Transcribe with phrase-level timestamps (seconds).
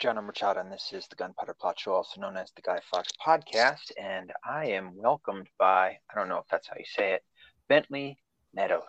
[0.00, 0.10] Hello.
[0.10, 2.50] My name is John Machado, and this is the Gunpowder Plot Show, also known as
[2.56, 3.92] the Guy Fawkes Podcast.
[4.00, 7.22] And I am welcomed by, I don't know if that's how you say it,
[7.68, 8.18] Bentley
[8.54, 8.82] Meadows.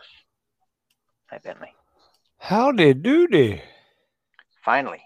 [1.30, 1.74] Hi, Bentley.
[2.38, 3.62] Howdy doody.
[4.64, 5.02] Finally.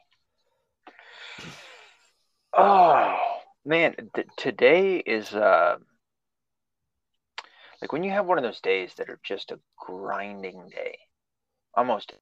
[2.58, 3.18] Oh,
[3.66, 3.96] man.
[4.16, 5.78] Th- today is, uh,
[7.82, 10.98] like when you have one of those days that are just a grinding day,
[11.74, 12.14] almost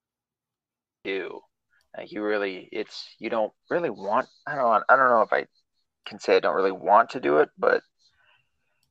[1.03, 1.41] do.
[1.97, 4.27] Like you really, it's you don't really want.
[4.45, 4.83] I don't.
[4.87, 5.47] I don't know if I
[6.05, 7.81] can say I don't really want to do it, but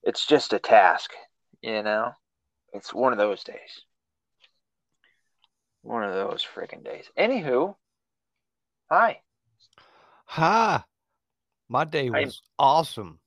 [0.02, 1.12] it's just a task.
[1.62, 2.10] You know,
[2.72, 3.82] it's one of those days.
[5.82, 7.08] One of those freaking days.
[7.16, 7.76] Anywho,
[8.90, 9.20] hi.
[10.24, 10.82] Hi.
[11.68, 13.20] My day was awesome.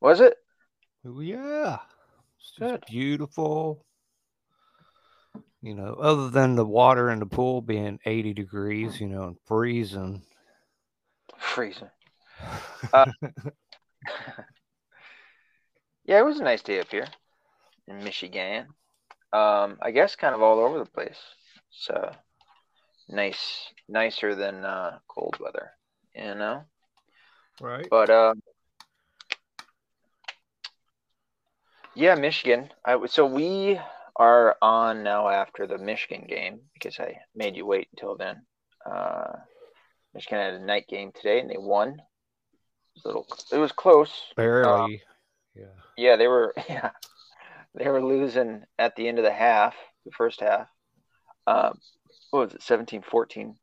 [0.00, 0.34] Was it?
[1.06, 1.78] Oh, Yeah.
[2.40, 2.84] It's just Good.
[2.88, 3.84] beautiful.
[5.64, 9.36] You know, other than the water in the pool being 80 degrees, you know, and
[9.46, 10.22] freezing.
[11.38, 11.90] Freezing.
[12.92, 13.06] Uh,
[16.04, 17.06] Yeah, it was a nice day up here
[17.88, 18.66] in Michigan.
[19.32, 21.18] Um, I guess kind of all over the place.
[21.70, 22.10] So
[23.08, 25.70] nice, nicer than uh, cold weather,
[26.14, 26.64] you know.
[27.62, 27.86] right.
[27.88, 28.34] But uh,
[31.94, 32.70] yeah, Michigan.
[32.84, 33.80] I w- so we
[34.16, 38.42] are on now after the Michigan game because I made you wait until then.
[38.88, 39.32] Uh,
[40.14, 41.90] Michigan had a night game today and they won.
[41.90, 41.98] It
[42.96, 43.26] was a little.
[43.52, 44.12] It was close.
[44.36, 45.02] Barely.
[45.54, 45.64] yeah.
[45.96, 46.54] Yeah, they were.
[46.68, 46.90] Yeah,
[47.74, 50.68] they were losing at the end of the half, the first half.
[51.46, 51.78] Um,
[52.30, 53.54] what was it, 17-14?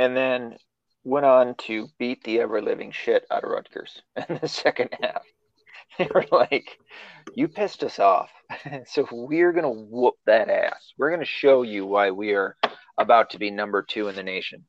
[0.00, 0.56] and then
[1.04, 5.22] went on to beat the ever living shit out of Rutgers in the second half.
[5.98, 6.78] They were like,
[7.34, 8.30] "You pissed us off,
[8.86, 10.92] so we're gonna whoop that ass.
[10.98, 12.56] We're gonna show you why we are
[12.98, 14.64] about to be number two in the nation."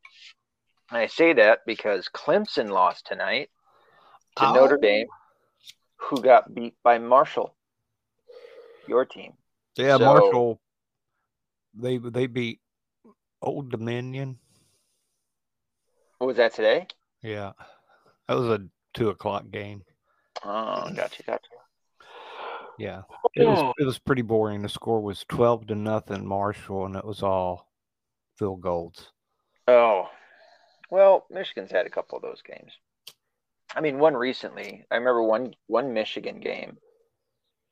[0.89, 3.49] And I say that because Clemson lost tonight
[4.37, 4.53] to oh.
[4.53, 4.81] Notre Oh.
[4.81, 5.07] Dame,
[5.97, 7.55] who got beat by Marshall,
[8.87, 9.33] your team.
[9.75, 10.61] Yeah, So- Marshall.
[11.73, 12.59] They they beat
[13.41, 14.37] Old Dominion.
[16.17, 16.87] What was that today?
[17.23, 17.53] Yeah.
[18.27, 19.83] That was a two o'clock game.
[20.43, 21.49] Oh, gotcha, gotcha.
[22.79, 23.03] Yeah.
[23.35, 23.73] It was Oh.
[23.79, 24.61] it was pretty boring.
[24.61, 27.69] The score was twelve to nothing Marshall, and it was all
[28.37, 29.11] field goals.
[29.67, 30.09] Oh,
[30.89, 32.73] well, Michigan's had a couple of those games.
[33.75, 34.85] I mean, one recently.
[34.91, 36.77] I remember one one Michigan game,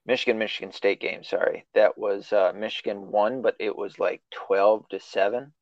[0.05, 1.23] Michigan Michigan State game.
[1.23, 5.53] Sorry, that was uh, Michigan won, but it was like twelve to seven,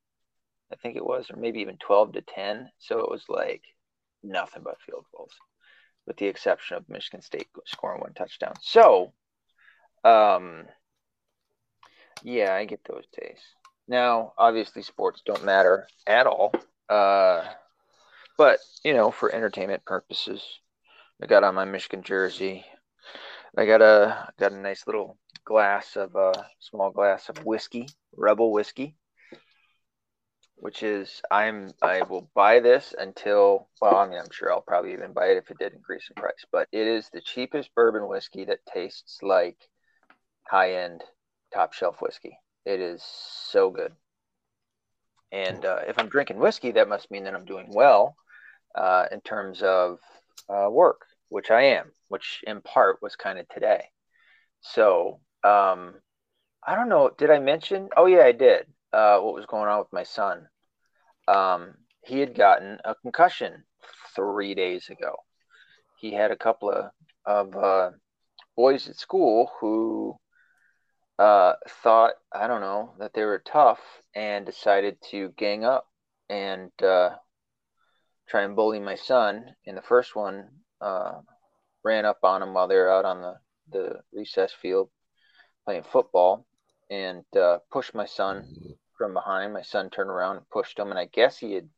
[0.72, 2.70] I think it was, or maybe even twelve to ten.
[2.78, 3.64] So it was like
[4.24, 5.34] nothing but field goals,
[6.06, 8.54] with the exception of Michigan State scoring one touchdown.
[8.62, 9.14] So,
[10.04, 10.66] um,
[12.24, 13.40] yeah, I get those days.
[13.88, 16.54] Now, obviously, sports don't matter at all.
[16.90, 17.44] Uh,
[18.38, 20.44] but you know, for entertainment purposes,
[21.22, 22.66] I got on my Michigan jersey.
[23.58, 27.88] I got a got a nice little glass of a uh, small glass of whiskey,
[28.16, 28.96] Rebel whiskey,
[30.58, 34.94] which is I'm I will buy this until well, I mean I'm sure I'll probably
[34.94, 38.08] even buy it if it did increase in price, but it is the cheapest bourbon
[38.08, 39.58] whiskey that tastes like
[40.50, 41.04] high end
[41.54, 42.38] top shelf whiskey.
[42.66, 43.94] It is so good.
[45.32, 48.16] And uh, if I'm drinking whiskey, that must mean that I'm doing well
[48.76, 50.00] uh, in terms of
[50.50, 53.86] uh, work, which I am, which in part was kind of today.
[54.62, 55.96] So um,
[56.66, 57.12] I don't know.
[57.18, 57.90] Did I mention?
[57.96, 58.66] Oh, yeah, I did.
[58.94, 60.48] Uh, what was going on with my son?
[61.28, 63.64] Um, he had gotten a concussion
[64.16, 65.16] three days ago.
[66.00, 66.92] He had a couple of,
[67.26, 67.92] of uh,
[68.56, 70.18] boys at school who
[71.20, 71.54] uh,
[71.84, 73.80] thought, I don't know, that they were tough
[74.16, 75.88] and decided to gang up
[76.30, 77.12] and uh,
[78.28, 79.56] try and bully my son.
[79.66, 80.50] And the first one
[80.82, 81.20] uh,
[81.84, 83.34] ran up on him while they were out on the,
[83.72, 84.90] the recess field
[85.66, 86.46] playing football
[86.90, 88.48] and uh, pushed my son
[88.98, 89.54] from behind.
[89.54, 90.90] My son turned around and pushed him.
[90.90, 91.70] And I guess he had,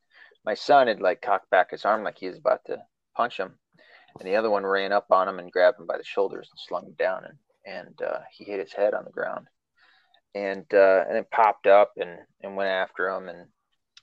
[0.45, 2.77] my son had like cocked back his arm like he was about to
[3.15, 3.57] punch him.
[4.19, 6.59] And the other one ran up on him and grabbed him by the shoulders and
[6.59, 7.23] slung him down.
[7.25, 7.37] And
[7.69, 9.47] and uh, he hit his head on the ground,
[10.33, 13.47] and uh, and then popped up and and went after him, and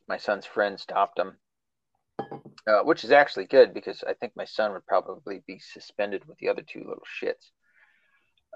[0.09, 1.37] my son's friend stopped him,
[2.67, 6.39] uh, which is actually good because I think my son would probably be suspended with
[6.39, 7.51] the other two little shits.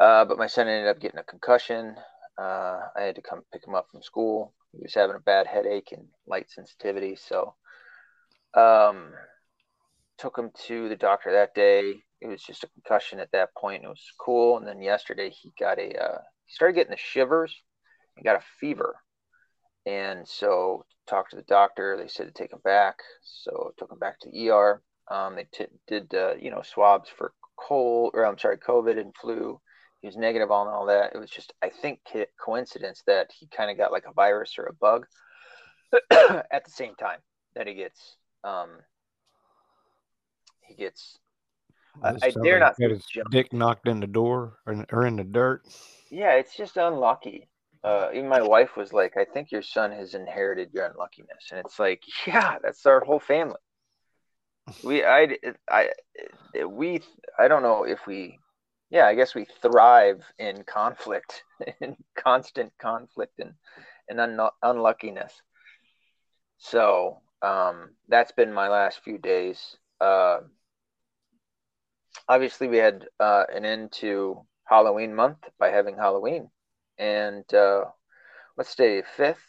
[0.00, 1.96] Uh, but my son ended up getting a concussion.
[2.40, 4.54] Uh, I had to come pick him up from school.
[4.72, 7.54] He was having a bad headache and light sensitivity, so
[8.54, 9.12] um,
[10.20, 13.84] took him to the doctor that day it was just a concussion at that point.
[13.84, 14.58] It was cool.
[14.58, 17.54] And then yesterday he got a uh, he started getting the shivers
[18.16, 18.96] and got a fever.
[19.86, 21.96] and so talked to the doctor.
[21.96, 24.82] They said to take him back, so took him back to the ER.
[25.10, 29.14] Um, they t- did uh, you know swabs for cold or I'm sorry, COVID and
[29.20, 29.60] flu.
[30.00, 31.14] He was negative on all that.
[31.14, 32.00] It was just I think
[32.44, 35.06] coincidence that he kind of got like a virus or a bug
[36.10, 37.20] at the same time
[37.54, 38.70] that he gets um,
[40.70, 41.18] he gets
[42.02, 45.24] I, I dare not get his dick knocked in the door or, or in the
[45.24, 45.62] dirt.
[46.10, 47.48] Yeah, it's just unlucky.
[47.82, 51.60] Uh, even my wife was like, "I think your son has inherited your unluckiness," and
[51.60, 53.56] it's like, yeah, that's our whole family.
[54.84, 55.36] We, I,
[55.68, 55.88] I,
[56.66, 57.00] we,
[57.38, 58.38] I don't know if we,
[58.90, 61.42] yeah, I guess we thrive in conflict,
[61.80, 63.54] in constant conflict and
[64.08, 65.32] and un- unluckiness.
[66.58, 69.76] So um, that's been my last few days.
[70.00, 70.40] Uh,
[72.28, 76.50] obviously, we had uh, an end to Halloween month by having Halloween,
[76.98, 77.84] and uh,
[78.54, 79.02] what's today?
[79.16, 79.42] Fifth.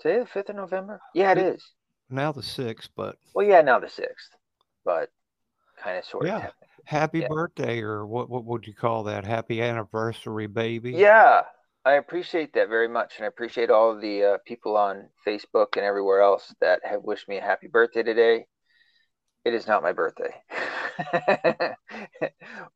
[0.00, 1.00] Today the fifth of November.
[1.14, 1.72] Yeah, it is.
[2.10, 4.30] Now the sixth, but well, yeah, now the sixth,
[4.84, 5.10] but
[5.82, 6.40] kind of sort of.
[6.40, 6.50] yeah.
[6.84, 7.28] Happy yeah.
[7.28, 8.30] birthday, or what?
[8.30, 9.24] What would you call that?
[9.24, 10.92] Happy anniversary, baby.
[10.92, 11.42] Yeah,
[11.84, 15.76] I appreciate that very much, and I appreciate all of the uh, people on Facebook
[15.76, 18.46] and everywhere else that have wished me a happy birthday today.
[19.46, 20.34] It is not my birthday.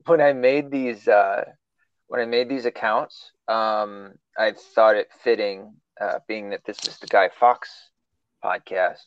[0.06, 1.44] when I made these, uh,
[2.06, 6.99] when I made these accounts, um, I thought it fitting, uh, being that this is
[6.99, 7.90] the Guy Fawkes
[8.44, 9.00] podcast,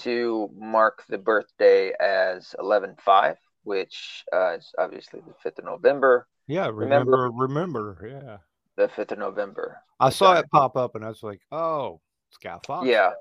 [0.00, 6.28] to mark the birthday as eleven five, which uh, is obviously the fifth of November.
[6.46, 8.36] Yeah, remember, remember, remember yeah
[8.76, 9.78] the 5th of November.
[9.98, 12.86] I saw it pop up and I was like, oh, it's got Fox.
[12.86, 13.12] Yeah.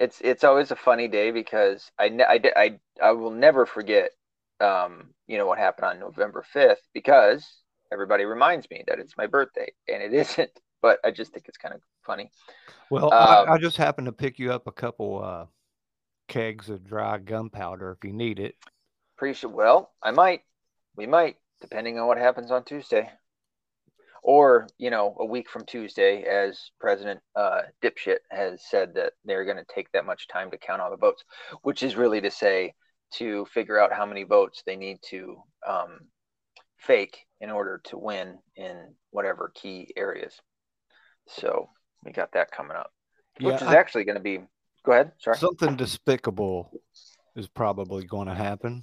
[0.00, 4.10] It's it's always a funny day because I, I, I, I will never forget,
[4.60, 7.46] um, you know, what happened on November 5th because
[7.92, 10.50] everybody reminds me that it's my birthday and it isn't,
[10.82, 12.30] but I just think it's kind of funny.
[12.90, 15.46] Well, um, I, I, just happened to pick you up a couple uh,
[16.28, 18.54] kegs of dry gunpowder if you need it.
[19.16, 19.52] Appreciate.
[19.52, 20.42] Well, I might.
[20.96, 23.10] We might, depending on what happens on Tuesday
[24.22, 29.44] or you know a week from tuesday as president uh, dipshit has said that they're
[29.44, 31.24] going to take that much time to count all the votes
[31.62, 32.72] which is really to say
[33.10, 36.00] to figure out how many votes they need to um,
[36.78, 40.34] fake in order to win in whatever key areas.
[41.26, 41.70] So
[42.04, 42.92] we got that coming up
[43.40, 44.40] which yeah, is I, actually going to be
[44.84, 45.36] go ahead sorry.
[45.36, 46.70] Something despicable
[47.36, 48.82] is probably going to happen.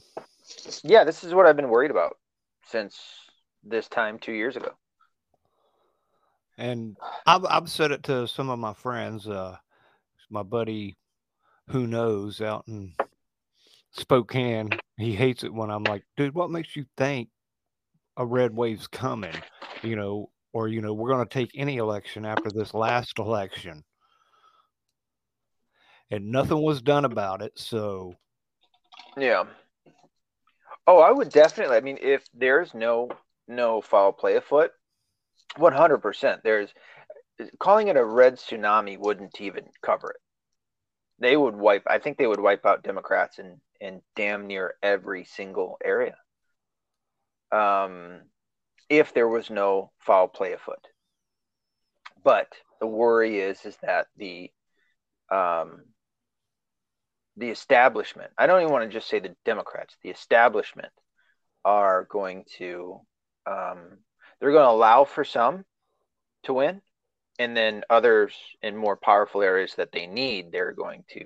[0.84, 2.18] Yeah this is what i've been worried about
[2.68, 2.98] since
[3.64, 4.72] this time two years ago
[6.58, 9.28] and I've, I've said it to some of my friends.
[9.28, 9.58] Uh,
[10.30, 10.98] my buddy,
[11.70, 12.94] who knows, out in
[13.92, 17.30] Spokane, he hates it when I'm like, dude, what makes you think
[18.18, 19.36] a red wave's coming?
[19.84, 23.84] You know, or you know, we're going to take any election after this last election,
[26.10, 27.52] and nothing was done about it.
[27.56, 28.16] So,
[29.18, 29.44] yeah.
[30.88, 31.78] Oh, I would definitely.
[31.78, 33.10] I mean, if there's no
[33.48, 34.72] no foul play afoot,
[35.58, 36.42] one hundred percent.
[36.44, 36.74] There's
[37.60, 40.22] calling it a red tsunami wouldn't even cover it.
[41.20, 41.84] They would wipe.
[41.88, 46.16] I think they would wipe out Democrats in in damn near every single area.
[47.52, 48.22] Um,
[48.90, 50.88] if there was no foul play afoot.
[52.24, 52.48] But
[52.80, 54.52] the worry is is that the
[55.32, 55.84] um,
[57.38, 58.32] the establishment.
[58.38, 59.96] I don't even want to just say the Democrats.
[60.04, 60.92] The establishment
[61.64, 63.02] are going to
[63.46, 64.00] um,
[64.40, 65.66] they're going to allow for some
[66.44, 66.82] to win,
[67.40, 71.26] and then others in more powerful areas that they need, they're going to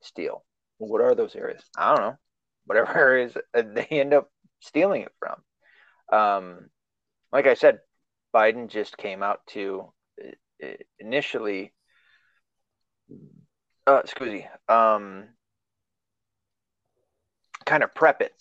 [0.00, 0.44] steal.
[0.78, 1.62] what are those areas?
[1.76, 2.18] I don't know.
[2.66, 6.18] Whatever areas they end up stealing it from.
[6.18, 6.70] Um,
[7.32, 7.80] like I said,
[8.34, 9.92] Biden just came out to
[10.62, 11.72] uh, initially,
[13.86, 15.28] uh, excuse me, um,
[17.64, 18.32] kind of prep it,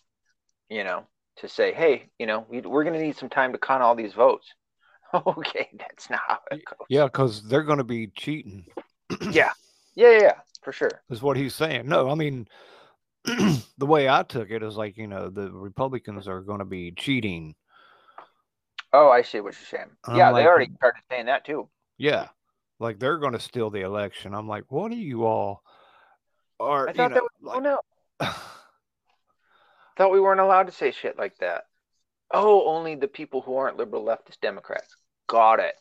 [0.70, 1.06] you know,
[1.38, 3.96] to say, hey, you know, we, are going to need some time to count all
[3.96, 4.48] these votes.
[5.14, 6.86] okay, that's not how it goes.
[6.90, 8.66] Yeah, because they're going to be cheating.
[9.32, 9.52] yeah.
[9.96, 11.04] yeah, yeah, yeah, for sure.
[11.10, 11.88] Is what he's saying.
[11.88, 12.48] No, I mean,
[13.24, 16.92] the way I took it is like, you know, the Republicans are going to be
[16.92, 17.56] cheating.
[18.94, 19.92] Oh, I see what you're saying.
[20.06, 21.68] I'm yeah, like, they already started saying that too.
[21.98, 22.28] Yeah,
[22.80, 24.34] like they're going to steal the election.
[24.34, 25.62] I'm like, what are you all?
[26.60, 27.60] Are I thought you know, that was like, oh
[28.22, 28.36] no.
[29.96, 31.64] Thought we weren't allowed to say shit like that.
[32.32, 34.96] Oh, only the people who aren't liberal leftist Democrats.
[35.28, 35.76] Got it.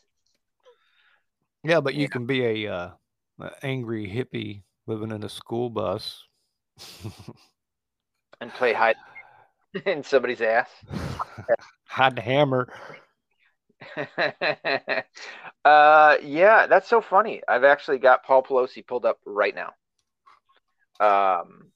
[1.63, 2.07] Yeah, but you yeah.
[2.07, 2.89] can be a uh,
[3.61, 6.23] angry hippie living in a school bus
[8.39, 8.95] and play hide
[9.85, 10.69] in somebody's ass.
[11.87, 12.67] hide the hammer.
[15.65, 17.41] uh, yeah, that's so funny.
[17.47, 19.73] I've actually got Paul Pelosi pulled up right now.
[20.99, 21.71] Um,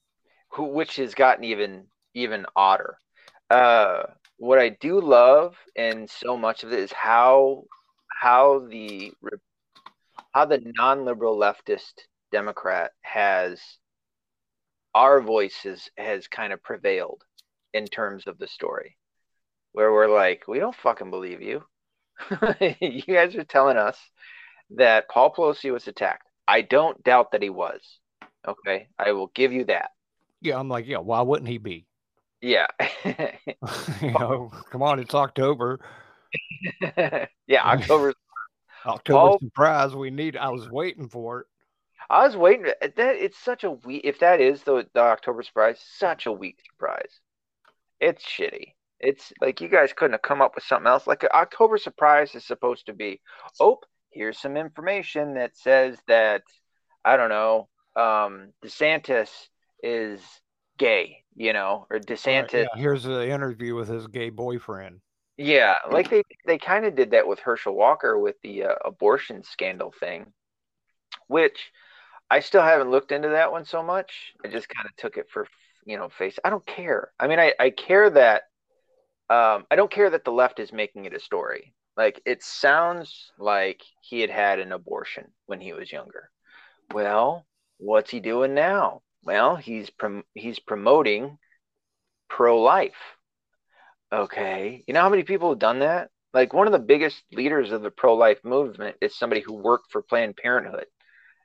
[0.50, 2.96] who, which has gotten even even odder.
[3.48, 4.02] Uh,
[4.38, 7.64] what I do love, and so much of it is how
[8.20, 9.12] how the
[10.32, 11.92] how the non-liberal leftist
[12.30, 13.60] Democrat has
[14.94, 17.22] our voices has kind of prevailed
[17.72, 18.96] in terms of the story,
[19.72, 21.62] where we're like, we don't fucking believe you.
[22.80, 23.98] you guys are telling us
[24.70, 26.28] that Paul Pelosi was attacked.
[26.46, 27.80] I don't doubt that he was.
[28.46, 29.90] Okay, I will give you that.
[30.40, 31.86] Yeah, I'm like, yeah, why wouldn't he be?
[32.40, 32.66] Yeah.
[33.04, 35.80] you know, come on, it's October.
[36.96, 37.26] yeah,
[37.64, 38.14] October.
[38.86, 39.94] October Paul, surprise.
[39.94, 40.36] We need.
[40.36, 41.46] I was waiting for it.
[42.08, 42.66] I was waiting.
[42.80, 44.02] That it's such a weak.
[44.04, 47.20] If that is the the October surprise, such a weak surprise.
[48.00, 48.74] It's shitty.
[48.98, 51.06] It's like you guys couldn't have come up with something else.
[51.06, 53.20] Like October surprise is supposed to be.
[53.58, 53.78] Oh,
[54.10, 56.42] here's some information that says that
[57.04, 57.68] I don't know.
[57.96, 59.30] Um, DeSantis
[59.82, 60.20] is
[60.78, 62.52] gay, you know, or DeSantis.
[62.52, 62.66] Yeah.
[62.76, 65.00] Here's an interview with his gay boyfriend.
[65.38, 69.42] Yeah, like they they kind of did that with Herschel Walker with the uh, abortion
[69.42, 70.34] scandal thing,
[71.28, 71.72] which
[72.30, 74.34] I still haven't looked into that one so much.
[74.44, 75.46] I just kind of took it for
[75.86, 76.38] you know face.
[76.44, 77.10] I don't care.
[77.18, 78.42] I mean, I I care that
[79.30, 81.72] um I don't care that the left is making it a story.
[81.96, 86.28] Like it sounds like he had had an abortion when he was younger.
[86.92, 87.46] Well,
[87.78, 89.00] what's he doing now?
[89.24, 91.38] Well, he's prom- he's promoting
[92.28, 93.16] pro life.
[94.12, 96.10] Okay, you know how many people have done that?
[96.32, 99.90] Like one of the biggest leaders of the pro life movement is somebody who worked
[99.90, 100.86] for Planned Parenthood.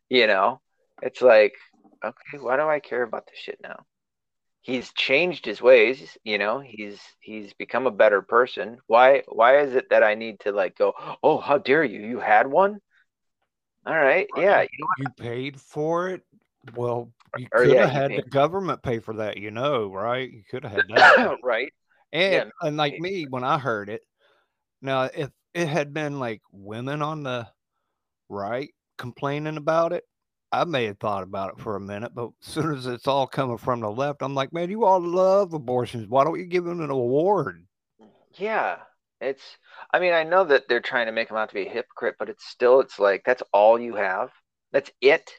[0.10, 0.62] You know,
[1.01, 1.53] it's like,
[2.03, 3.86] okay, why do I care about this shit now?
[4.62, 6.60] He's changed his ways, you know.
[6.60, 8.79] He's he's become a better person.
[8.88, 10.94] Why why is it that I need to like go?
[11.22, 12.01] Oh, how dare you?
[12.01, 12.79] You had one.
[13.86, 14.62] All right, yeah.
[14.62, 16.24] You, know you paid for it.
[16.75, 20.29] Well, you could yeah, have had the government pay for that, you know, right?
[20.29, 21.72] You could have had that, right?
[22.13, 22.67] And yeah.
[22.67, 24.01] and like me, when I heard it,
[24.81, 27.48] now if it had been like women on the
[28.29, 30.03] right complaining about it,
[30.51, 33.27] I may have thought about it for a minute, but as soon as it's all
[33.27, 36.07] coming from the left, I'm like, man, you all love abortions.
[36.07, 37.65] Why don't you give them an award?
[38.38, 38.77] Yeah,
[39.19, 39.43] it's.
[39.91, 42.15] I mean, I know that they're trying to make him out to be a hypocrite,
[42.17, 42.79] but it's still.
[42.79, 44.31] It's like that's all you have.
[44.72, 45.29] That's it.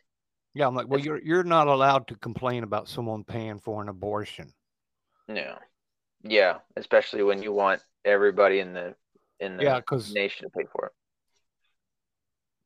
[0.57, 3.91] Yeah, I'm like, well, you're you're not allowed to complain about someone paying for an
[3.91, 4.55] abortion.
[5.29, 5.59] No.
[6.23, 8.95] Yeah, especially when you want everybody in the
[9.39, 9.81] in the yeah,
[10.15, 10.93] nation to pay for it.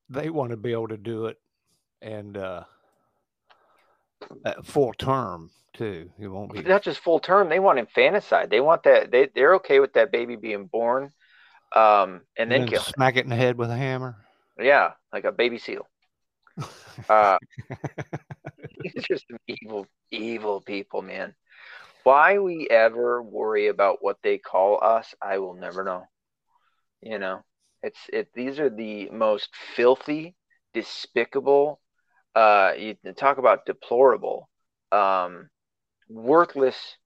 [0.09, 1.39] They want to be able to do it
[2.01, 2.63] and uh,
[4.63, 6.13] full term too.
[6.17, 7.49] It won't be not just full term.
[7.49, 8.51] They want infanticide.
[8.51, 9.11] They want that.
[9.11, 11.11] They they're okay with that baby being born,
[11.75, 13.19] um, and, and then, then kill smack it.
[13.19, 14.15] it in the head with a hammer.
[14.61, 15.89] Yeah, like a baby seal.
[17.09, 17.39] Uh,
[18.83, 21.35] these are some evil, evil people, man.
[22.03, 26.05] Why we ever worry about what they call us, I will never know.
[27.03, 27.41] You know,
[27.83, 28.29] it's it.
[28.35, 30.35] These are the most filthy,
[30.75, 31.81] despicable,
[32.35, 34.49] uh, you talk about deplorable,
[34.93, 35.49] um,
[36.09, 36.97] worthless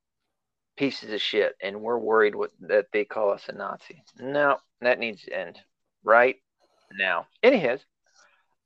[0.77, 4.03] pieces of shit, and we're worried what, that they call us a Nazi.
[4.19, 5.59] No, that needs to end
[6.03, 6.37] right
[6.99, 7.27] now.
[7.43, 7.81] Anyways,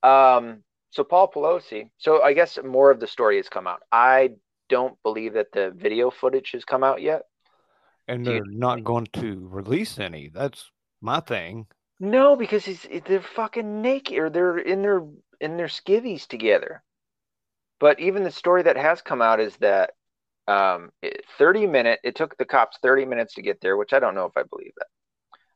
[0.03, 1.91] um, so Paul Pelosi.
[1.99, 3.83] So I guess more of the story has come out.
[3.93, 4.31] I
[4.69, 7.23] don't believe that the video footage has come out yet.
[8.07, 10.31] And they're not going to release any.
[10.33, 10.71] That's
[11.03, 11.67] my thing.
[12.01, 15.03] No, because he's they're fucking naked or they're in their
[15.41, 16.83] in their skivvies together.
[17.81, 19.91] But even the story that has come out is that
[20.47, 20.91] um,
[21.39, 24.25] 30 minute it took the cops 30 minutes to get there, which I don't know
[24.25, 24.87] if I believe that.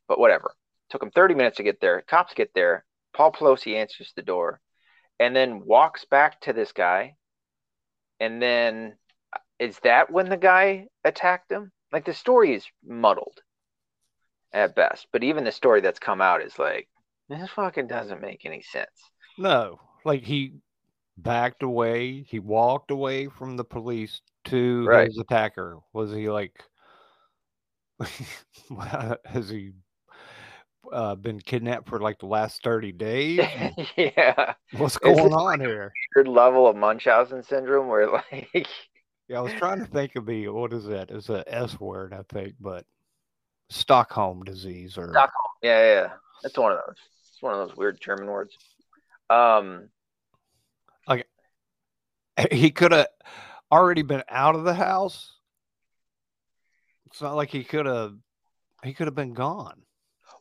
[0.09, 0.55] But whatever.
[0.89, 2.03] It took them 30 minutes to get there.
[2.07, 2.85] Cops get there.
[3.15, 4.61] Paul Pelosi answers the door
[5.19, 7.17] and then walks back to this guy.
[8.21, 8.97] And then
[9.59, 11.73] is that when the guy attacked him?
[11.93, 13.41] Like the story is muddled
[14.53, 15.07] at best.
[15.13, 16.89] But even the story that's come out is like,
[17.29, 18.91] this fucking doesn't make any sense.
[19.39, 20.55] No, like he
[21.17, 25.07] backed away, he walked away from the police to right.
[25.07, 25.79] his attacker.
[25.93, 26.63] Was he like,
[29.25, 29.73] has he
[30.91, 33.41] uh, been kidnapped for like the last 30 days?
[33.97, 34.55] yeah.
[34.77, 35.93] What's going on here?
[36.17, 38.67] Weird level of Munchausen syndrome where like.
[39.29, 41.11] yeah, I was trying to think of the, what is that?
[41.11, 42.85] It's a S word, I think, but
[43.71, 45.51] Stockholm disease or Stockholm.
[45.63, 46.09] Yeah, yeah,
[46.43, 46.97] that's one of those.
[47.33, 48.57] It's one of those weird German words.
[49.31, 49.89] Um,
[51.09, 51.27] like
[52.53, 53.09] he could have
[53.71, 55.33] already been out of the house.
[57.07, 58.15] It's not like he could have.
[58.83, 59.83] He could have been gone.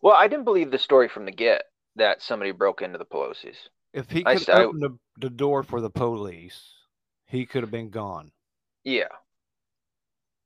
[0.01, 1.63] Well, I didn't believe the story from the get
[1.95, 3.69] that somebody broke into the Pelosi's.
[3.93, 6.73] If he could I- open the, the door for the police,
[7.25, 8.31] he could have been gone.
[8.83, 9.09] Yeah.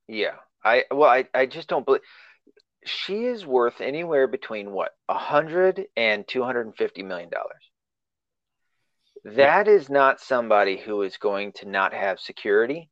[0.07, 0.35] Yeah.
[0.63, 2.01] I well, I, I just don't believe
[2.85, 7.61] she is worth anywhere between what a hundred and two hundred and fifty million dollars.
[9.37, 12.89] That is not somebody who is going to not have security.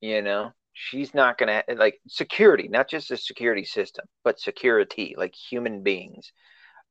[0.00, 5.34] You know, she's not gonna like security, not just a security system, but security, like
[5.34, 6.32] human beings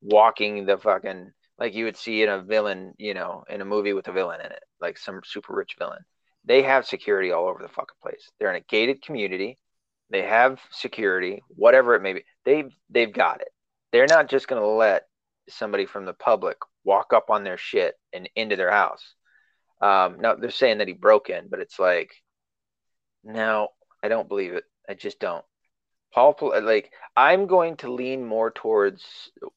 [0.02, 3.94] walking the fucking like you would see in a villain, you know, in a movie
[3.94, 6.04] with a villain in it, like some super rich villain.
[6.46, 8.30] They have security all over the fucking place.
[8.40, 9.58] They're in a gated community.
[10.10, 12.24] They have security, whatever it may be.
[12.46, 13.50] They've they've got it.
[13.92, 15.04] They're not just gonna let
[15.50, 19.14] somebody from the public walk up on their shit and into their house.
[19.82, 22.12] Um, now they're saying that he broke in, but it's like,
[23.24, 23.70] no,
[24.08, 24.64] I don't believe it.
[24.88, 25.44] I just don't.
[26.14, 29.04] Paul, like, I'm going to lean more towards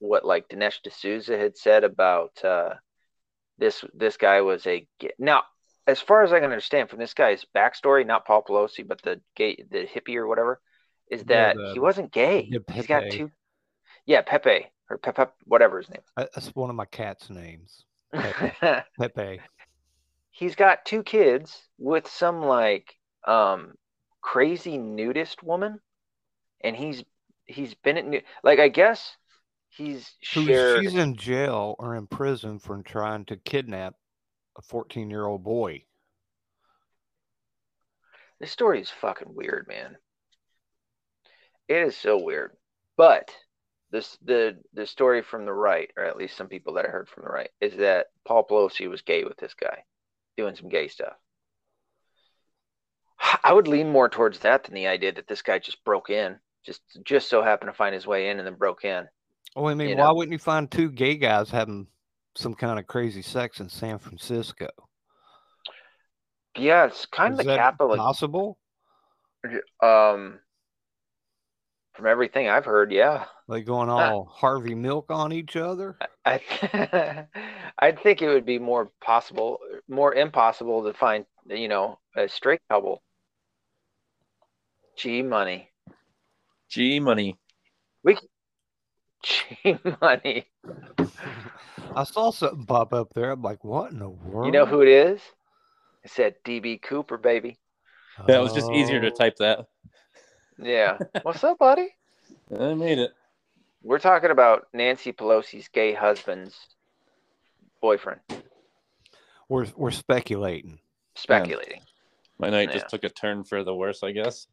[0.01, 2.75] what like Dinesh D'Souza had said about uh,
[3.59, 3.85] this.
[3.95, 4.89] This guy was a
[5.21, 5.45] now,
[5.87, 9.21] as far as I can understand from this guy's backstory, not Paul Pelosi, but the
[9.37, 10.61] gay, the hippie or whatever,
[11.09, 12.49] is Yeah, that the- he wasn't gay.
[12.51, 13.31] yeah, He's got two.
[14.05, 16.03] Yeah, Pepe or Pepe, whatever his name.
[16.17, 17.85] That's one of my cat's names.
[18.13, 18.83] Pepe.
[18.99, 19.41] Pepe.
[20.33, 23.75] he's got two kids with some like um
[24.23, 25.81] crazy nudist woman
[26.63, 27.05] and he's
[27.47, 29.17] he's been at like i guess
[29.69, 33.95] he's shared she's in jail or in prison for trying to kidnap
[34.59, 35.83] a 14 year old boy.
[38.41, 39.97] this story is fucking weird man.
[41.69, 42.57] It is so weird.
[42.97, 43.31] But
[43.91, 47.09] this the the story from the right or at least some people that i heard
[47.09, 49.83] from the right is that paul pelosi was gay with this guy
[50.37, 51.15] doing some gay stuff
[53.45, 56.39] i would lean more towards that than the idea that this guy just broke in
[56.65, 59.09] just just so happened to find his way in and then broke in
[59.57, 60.15] Oh, I mean, You why know.
[60.15, 61.89] wouldn't you find two gay guys having
[62.37, 64.69] some kind of crazy sex in San Francisco?
[66.57, 68.59] yeah it's kind Is of the that capital possible?
[69.83, 70.41] um
[71.95, 76.01] from everything i've heard yeah Like going all Harvey Milk on each other?
[76.25, 77.27] I
[77.79, 82.61] I think it would be more possible, more impossible to find, you know, a straight
[82.71, 83.03] couple.
[84.97, 85.71] G money,
[86.69, 87.39] G money.
[88.05, 88.17] We
[89.23, 90.47] G money.
[91.95, 93.33] I saw something pop up there.
[93.33, 94.47] I'm like, what in the world?
[94.47, 95.21] You know who it is?
[96.05, 97.59] It said DB Cooper, baby.
[98.29, 99.67] Yeah, it was just easier to Oh, type that.
[100.59, 100.99] Yeah.
[101.23, 101.89] What's up, buddy?
[102.59, 103.13] I made it.
[103.83, 106.55] We're talking about Nancy Pelosi's gay husband's
[107.81, 108.21] boyfriend.
[109.49, 110.79] We're we're speculating.
[111.17, 111.81] Speculating.
[112.39, 112.75] My night Yeah.
[112.75, 114.47] just took a turn for the worse, I guess.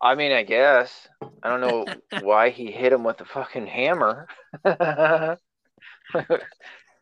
[0.00, 1.08] I mean, I guess.
[1.42, 4.28] I don't know why he hit him with the fucking hammer.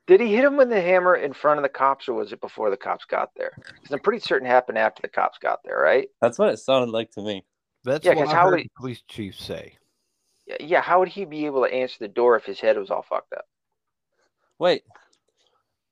[0.06, 2.40] Did he hit him with the hammer in front of the cops or was it
[2.40, 3.52] before the cops got there?
[3.74, 6.08] Because I'm pretty certain it happened after the cops got there, right?
[6.22, 7.44] That's what it sounded like to me.
[7.84, 9.76] That's Yeah, what 'cause I how heard would the he- police chief say.
[10.46, 12.90] Yeah, Yeah, how would he be able to answer the door if his head was
[12.90, 13.46] all fucked up?
[14.58, 14.82] Wait,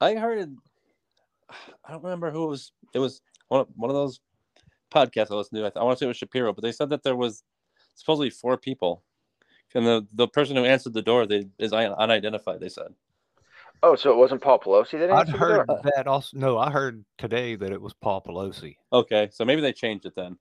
[0.01, 0.57] I heard.
[1.85, 2.73] I don't remember who it was.
[2.95, 4.19] It was one of, one of those
[4.93, 5.67] podcasts I listened to.
[5.67, 7.43] I, th- I want to say it was Shapiro, but they said that there was
[7.95, 9.03] supposedly four people,
[9.75, 12.61] and the the person who answered the door they is unidentified.
[12.61, 12.95] They said.
[13.83, 15.81] Oh, so it wasn't Paul Pelosi that I'd the heard door?
[15.95, 16.37] that also.
[16.39, 18.77] No, I heard today that it was Paul Pelosi.
[18.93, 20.39] Okay, so maybe they changed it then.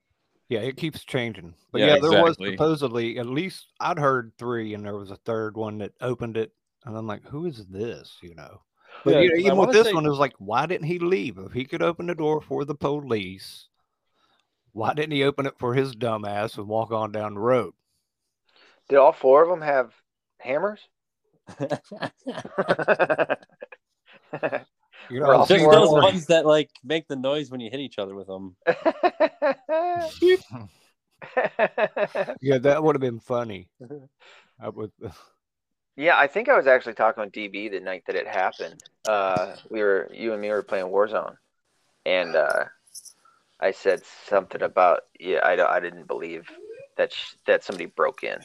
[0.47, 1.53] Yeah, it keeps changing.
[1.71, 5.17] But Yeah, yeah, there was supposedly at least I'd heard three, and there was a
[5.17, 6.53] third one that opened it,
[6.85, 8.17] and I'm like, who is this?
[8.21, 8.61] You know.
[9.03, 10.65] But Yeah, you know, 'cause I even with this say- one, it was like, why
[10.65, 11.37] didn't he leave?
[11.37, 13.67] If he could open the door for the police,
[14.75, 17.73] why didn't he open it for his dumb ass and walk on down the road?
[18.89, 19.93] Did all four of them have
[20.39, 20.81] hammers?
[25.09, 27.69] You Or all know, Just those were- ones that like make the noise when you
[27.69, 28.55] hit each other with them.
[32.41, 33.69] yeah, that would have been funny.
[34.59, 34.91] I would,
[35.95, 38.83] Yeah, I think I was actually talking with DB the night that it happened.
[39.07, 41.35] Uh, we were you and me were playing Warzone,
[42.05, 42.65] and uh,
[43.59, 46.49] I said something about yeah, I I didn't believe
[46.97, 48.39] that sh- that somebody broke in,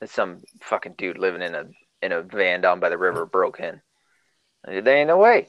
[0.00, 1.64] that some fucking dude living in a
[2.02, 3.80] in a van down by the river broke in.
[4.66, 5.48] Said, There ain't no way.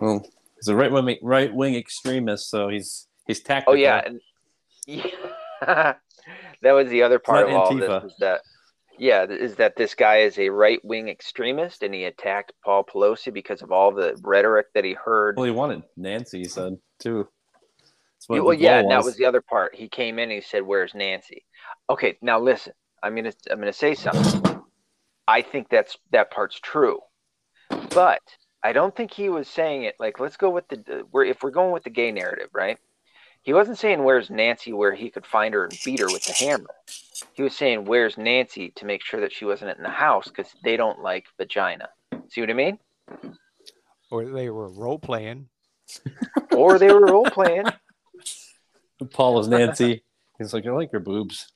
[0.00, 0.24] Well,
[0.56, 3.74] he's a right wing right wing extremist, so he's he's tactical.
[3.74, 4.20] Oh yeah, and,
[4.86, 5.06] yeah.
[6.62, 8.02] that was the other part of all Antifa.
[8.02, 8.40] this is that
[8.98, 13.32] yeah is that this guy is a right wing extremist and he attacked Paul Pelosi
[13.32, 15.36] because of all the rhetoric that he heard.
[15.36, 17.28] Well, he wanted Nancy, he said too.
[18.28, 19.06] That's well, yeah, goal and that was.
[19.06, 19.74] was the other part.
[19.74, 21.44] He came in and he said, "Where's Nancy?"
[21.90, 22.72] Okay, now listen.
[23.02, 24.62] I'm gonna I'm gonna say something.
[25.26, 27.00] I think that's that part's true,
[27.90, 28.22] but
[28.62, 31.50] I don't think he was saying it like let's go with the we're if we're
[31.50, 32.78] going with the gay narrative, right?
[33.42, 36.32] He wasn't saying where's Nancy where he could find her and beat her with the
[36.32, 36.70] hammer.
[37.32, 40.52] He was saying where's Nancy to make sure that she wasn't in the house because
[40.62, 41.88] they don't like vagina.
[42.28, 42.78] See what I mean?
[44.12, 45.48] Or they were role playing.
[46.52, 47.64] Or they were role playing.
[49.10, 50.02] Paul was Nancy.
[50.38, 51.52] He's like, I like your boobs.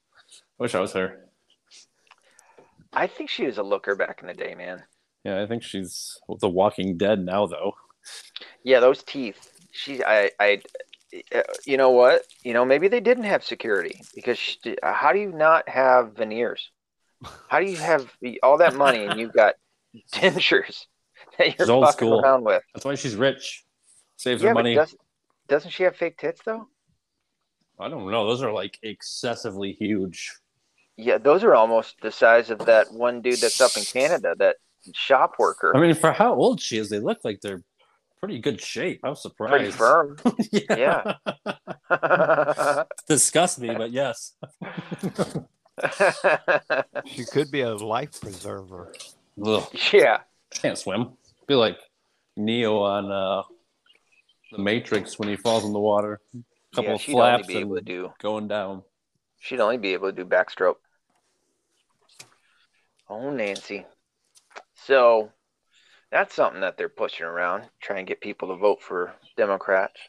[0.59, 1.21] I wish I was her.
[2.93, 4.83] I think she was a looker back in the day, man.
[5.25, 7.75] Yeah, I think she's The Walking Dead now, though.
[8.63, 9.53] Yeah, those teeth.
[9.73, 10.63] She, I, I,
[11.65, 12.23] you know what?
[12.43, 16.71] You know, maybe they didn't have security because she, how do you not have veneers?
[17.49, 18.11] How do you have
[18.43, 19.55] all that money and you've got
[20.13, 20.87] dentures
[21.39, 22.21] that you're old fucking school.
[22.21, 22.63] around with?
[22.75, 23.65] That's why she's rich.
[24.17, 24.75] Saves Yeah, her money.
[24.75, 24.95] does,
[25.49, 26.69] doesn't she have fake tits though?
[27.79, 28.27] I don't know.
[28.27, 30.35] Those are like excessively huge.
[30.97, 34.57] Yeah, those are almost the size of that one dude that's up in Canada, that
[34.95, 35.77] shop worker.
[35.77, 37.63] I mean, for how old she is, they look like they're
[38.19, 39.01] pretty good shape.
[39.05, 39.53] I was surprised.
[39.53, 40.17] Pretty firm.
[40.51, 41.15] yeah.
[41.91, 42.85] Yeah.
[43.09, 44.33] Disgust me, but yes.
[47.05, 48.93] She could be a life preserver.
[49.45, 50.21] Ugh, yeah.
[50.51, 51.11] can't swim.
[51.47, 51.79] Be like
[52.37, 53.43] Neo on uh,
[54.51, 56.21] the Matrix when he falls in the water.
[56.77, 58.83] Couple yeah, of she'd only flaps be able to do going down.
[59.41, 60.77] she'd only be able to do backstroke.
[63.09, 63.87] Oh Nancy.
[64.75, 65.31] So
[66.11, 70.01] that's something that they're pushing around, trying to get people to vote for Democrats.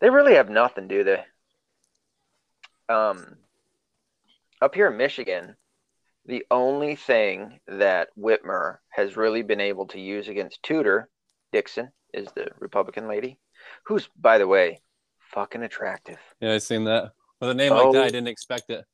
[0.00, 1.24] They really have nothing, do they?
[2.88, 3.36] Um
[4.60, 5.56] up here in Michigan,
[6.26, 11.08] the only thing that Whitmer has really been able to use against Tudor
[11.52, 13.38] Dixon is the Republican lady,
[13.84, 14.80] who's, by the way,
[15.34, 16.18] fucking attractive.
[16.40, 17.12] Yeah, I seen that.
[17.40, 18.04] With a name like that, Oh.
[18.04, 18.84] I didn't expect it.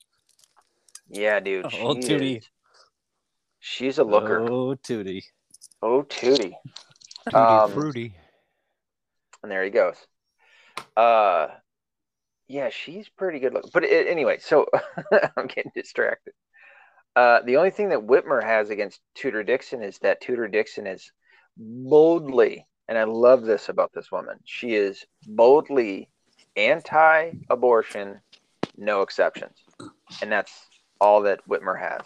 [1.09, 1.67] Yeah, dude.
[1.67, 2.39] Oh, old Tootie.
[2.39, 2.49] is-
[3.61, 4.41] She's a looker.
[4.41, 5.23] Oh, Tootie.
[5.83, 6.55] Oh, Tootie.
[7.31, 8.17] Tutti Um, fruity.
[9.43, 9.97] And there he goes.
[10.97, 11.49] Uh,
[12.49, 13.71] yeah, she's pretty good looking.
[13.73, 14.67] But it, anyway, so
[15.37, 16.33] I'm getting distracted.
[17.15, 21.11] Uh, the only thing that Whitmer has against Tudor Dixon is that Tudor Dixon is
[21.57, 24.39] boldly, and I love this about this woman.
[24.45, 26.09] She is boldly
[26.57, 28.21] anti-abortion,
[28.77, 29.57] no exceptions,
[30.23, 30.53] and that's
[31.01, 32.03] all that Whitmer has.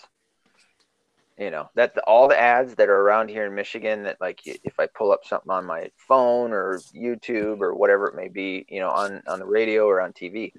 [1.38, 4.78] You know that all the ads that are around here in Michigan that like if
[4.78, 8.78] I pull up something on my phone or YouTube or whatever it may be, you
[8.78, 10.52] know, on on the radio or on TV,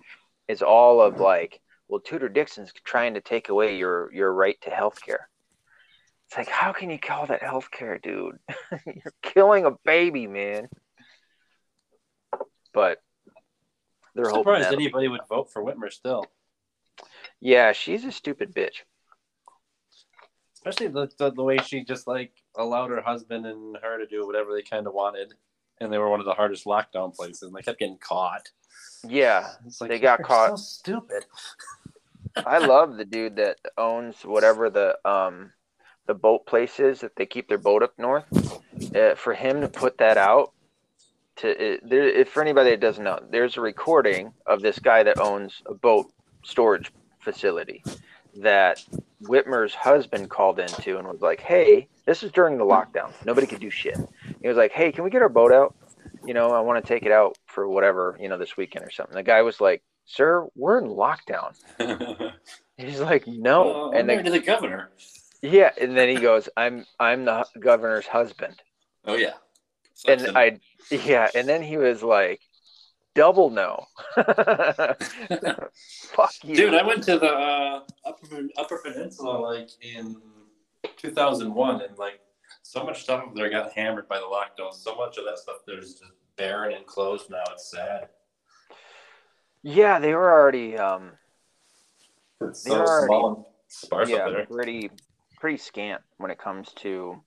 [0.49, 4.69] is all of like, well, Tudor Dixon's trying to take away your your right to
[4.69, 5.29] health care.
[6.27, 8.37] It's like, how can you call that health care, dude?
[8.85, 10.67] You're killing a baby, man.
[12.73, 12.99] But
[14.15, 16.25] they're hoping Surprised anybody would vote for Whitmer still.
[17.41, 18.83] yeah, she's a stupid bitch.
[20.55, 24.25] Especially the, the, the way she just like allowed her husband and her to do
[24.25, 25.33] whatever they kind of wanted.
[25.79, 27.43] And they were one of the hardest lockdown places.
[27.43, 28.49] And they kept getting caught.
[29.07, 29.49] Yeah,
[29.79, 30.51] like, They got caught.
[30.51, 31.25] So stupid.
[32.37, 35.51] I love the dude that owns whatever the um
[36.07, 38.25] the boat place is that they keep their boat up north.
[38.95, 40.53] Uh, for him to put that out
[41.37, 45.03] to it, there, if for anybody that doesn't know, there's a recording of this guy
[45.03, 46.07] that owns a boat
[46.43, 47.83] storage facility
[48.37, 48.83] that
[49.23, 53.11] Whitmer's husband called into and was like, "Hey, this is during the lockdown.
[53.25, 53.97] Nobody could do shit."
[54.41, 55.75] He was like, "Hey, can we get our boat out?
[56.25, 58.91] You know, I want to take it out for whatever, you know, this weekend or
[58.91, 61.53] something." The guy was like, "Sir, we're in lockdown."
[62.77, 64.91] He's like, "No," and then then to the governor.
[65.41, 68.61] yeah, and then he goes, "I'm I'm the governor's husband,"
[69.05, 69.33] Oh yeah.
[70.07, 70.59] and I
[70.91, 72.41] yeah, and then he was like,
[73.13, 74.97] "Double no." Fuck
[76.43, 80.15] you, Dude, I went to the uh, upper, upper Peninsula like in
[80.97, 82.19] 2001, and like
[82.61, 84.73] so much stuff up there got hammered by the lockdown.
[84.73, 86.03] So much of that stuff there's just
[86.37, 87.43] barren and closed now.
[87.51, 88.09] It's sad.
[89.63, 91.11] Yeah, they were already um
[92.41, 94.45] It's They are small and sparse yeah up there.
[94.45, 94.91] pretty
[95.39, 97.21] pretty scant when it comes to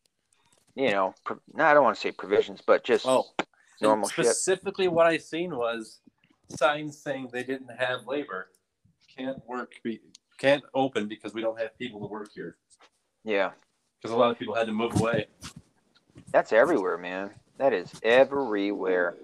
[0.74, 3.24] you know pro- no, I don't want to say provisions, but just Oh,
[3.82, 4.26] normal and shit.
[4.26, 6.00] Specifically, what I seen was
[6.56, 8.50] signs saying they didn't have labor.
[9.16, 9.72] Can't work.
[9.82, 10.00] Be,
[10.38, 12.56] can't open because we don't have people to work here.
[13.24, 13.50] Yeah,
[14.00, 15.26] Because a lot of people had to move away.
[16.32, 17.30] that's everywhere, man.
[17.58, 19.16] That is everywhere.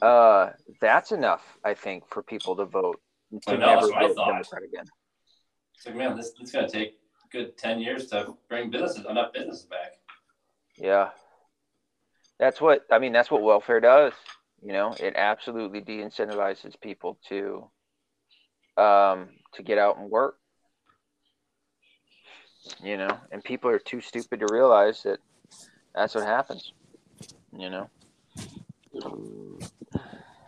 [0.00, 3.00] Uh, that's enough, I think, for people to vote
[3.42, 4.26] to I know, never that's what I vote thought.
[4.32, 4.84] Democrat again.
[5.74, 9.32] It's like, man, this it's gonna take a good ten years to bring businesses enough
[9.32, 9.94] businesses back.
[10.76, 11.10] Yeah.
[12.40, 14.14] That's what I mean, that's what welfare does.
[14.62, 17.70] You know, it absolutely de-incentivizes people to
[18.78, 20.38] um to get out and work.
[22.82, 25.18] You know, and people are too stupid to realize that
[25.94, 26.72] that's what happens.
[27.56, 27.90] You know.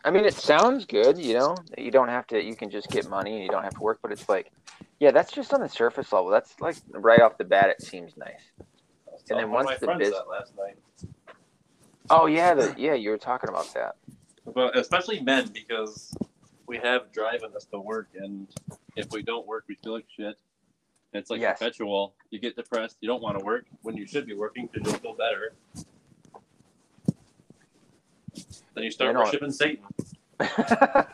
[0.04, 1.56] I mean, it sounds good, you know.
[1.76, 2.42] You don't have to.
[2.42, 3.98] You can just get money and you don't have to work.
[4.02, 4.50] But it's like,
[4.98, 6.30] yeah, that's just on the surface level.
[6.30, 8.40] That's like right off the bat, it seems nice.
[9.28, 10.78] And then once the friends bus- that last night.
[12.12, 13.96] Oh yeah, the, yeah, you were talking about that.
[14.54, 16.14] But especially men, because
[16.66, 18.46] we have driving us to work, and
[18.96, 20.36] if we don't work, we feel like shit.
[21.14, 21.58] It's like Yes.
[21.58, 22.14] perpetual.
[22.30, 22.96] You get depressed.
[23.00, 25.54] You don't want to work when you should be working because you'll feel better.
[28.74, 29.26] Then you start You know what?
[29.26, 29.84] worshiping Satan.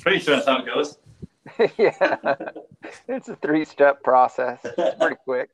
[0.00, 0.98] Pretty sure that's how it goes.
[1.78, 2.34] yeah,
[3.08, 4.60] it's a three-step process.
[4.64, 5.50] It's pretty quick.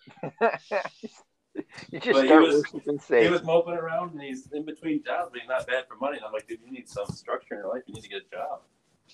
[1.90, 5.02] you just But he start was- worshiping He was moping around and he's in between
[5.02, 6.16] jobs, but he's not bad for money.
[6.16, 7.82] And I'm like, dude, you need some structure in your life.
[7.86, 8.60] You need to get a job,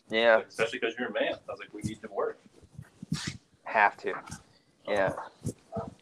[0.08, 1.34] Yeah, Like, especially because you're a man.
[1.34, 2.38] I was like, we need to work.
[3.64, 4.14] have to.
[4.88, 5.12] Yeah,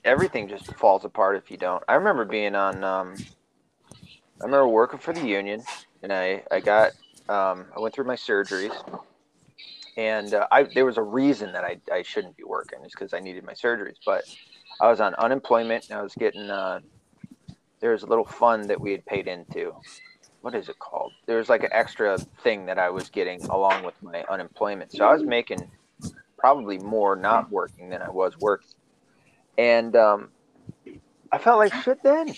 [0.05, 1.83] everything just falls apart if you don't.
[1.88, 2.83] I remember being on.
[2.85, 3.14] Um,
[4.40, 5.62] I remember working for the union,
[6.03, 6.92] and I I got
[7.29, 8.72] um, I went through my surgeries,
[9.98, 12.79] and uh, I there was a reason that I I shouldn't be working.
[12.85, 14.24] It's because I needed my surgeries, but
[14.80, 16.50] I was on unemployment and I was getting.
[16.50, 16.80] Uh,
[17.80, 19.74] there was a little fund that we had paid into.
[20.40, 21.12] What is it called?
[21.26, 25.04] There was like an extra thing that I was getting along with my unemployment, so
[25.04, 25.70] I was making
[26.36, 28.70] probably more not working than I was working.
[29.56, 30.28] And um,
[31.32, 32.34] I felt like shit then.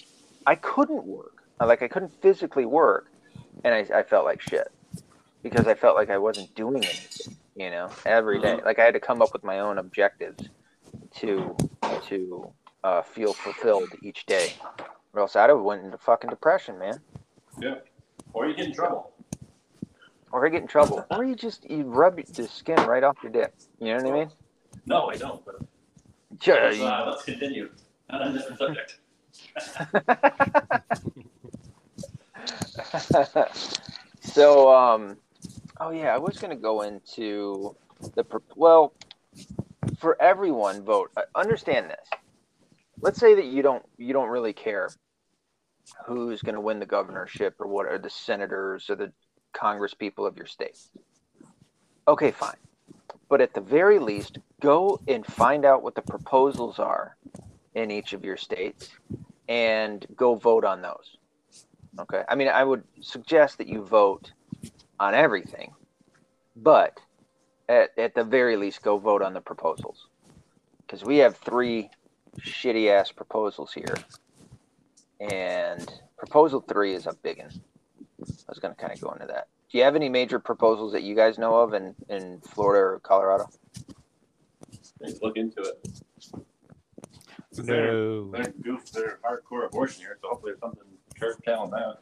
[0.46, 1.42] I couldn't work.
[1.60, 3.12] Like I couldn't physically work,
[3.64, 4.68] and I, I felt like shit
[5.42, 7.36] because I felt like I wasn't doing anything.
[7.54, 8.60] You know, every day.
[8.64, 10.48] Like I had to come up with my own objectives
[11.16, 11.54] to
[11.98, 12.50] to
[12.84, 14.52] uh, feel fulfilled each day,
[15.12, 17.00] or else I'd have went into fucking depression, man.
[17.60, 17.76] Yeah.
[18.32, 19.12] Or you get in trouble.
[20.32, 23.32] Or you get in trouble, or you just you rub the skin right off your
[23.32, 23.52] dick.
[23.80, 24.30] You know what I mean?
[24.86, 25.44] No, I don't.
[25.44, 25.56] But
[26.46, 27.70] let's, uh, let's continue.
[28.10, 29.00] On a different subject.
[34.20, 35.16] so um
[35.80, 37.74] oh yeah i was going to go into
[38.14, 38.24] the
[38.56, 38.92] well
[40.00, 41.12] for everyone vote.
[41.34, 42.08] Understand this.
[43.00, 44.90] Let's say that you don't you don't really care
[46.06, 49.12] who's going to win the governorship or what are the senators or the
[49.52, 50.78] congress people of your state.
[52.08, 52.56] Okay fine.
[53.28, 57.16] But at the very least go and find out what the proposals are
[57.74, 58.90] in each of your states
[59.48, 61.16] and go vote on those.
[61.98, 62.22] Okay.
[62.28, 64.32] I mean, I would suggest that you vote
[64.98, 65.72] on everything,
[66.56, 67.00] but
[67.70, 70.08] at, at the very least, go vote on the proposals.
[70.80, 71.88] Because we have three
[72.40, 73.94] shitty ass proposals here.
[75.20, 77.50] And proposal three is a big one.
[78.20, 79.46] I was going to kind of go into that.
[79.70, 83.00] Do you have any major proposals that you guys know of in, in Florida or
[83.00, 83.48] Colorado?
[85.00, 85.88] Let's look into it.
[87.58, 88.30] No.
[88.32, 88.90] They're goof.
[88.90, 90.82] They're hardcore abortion here, so hopefully there's something
[91.16, 91.98] church telling that.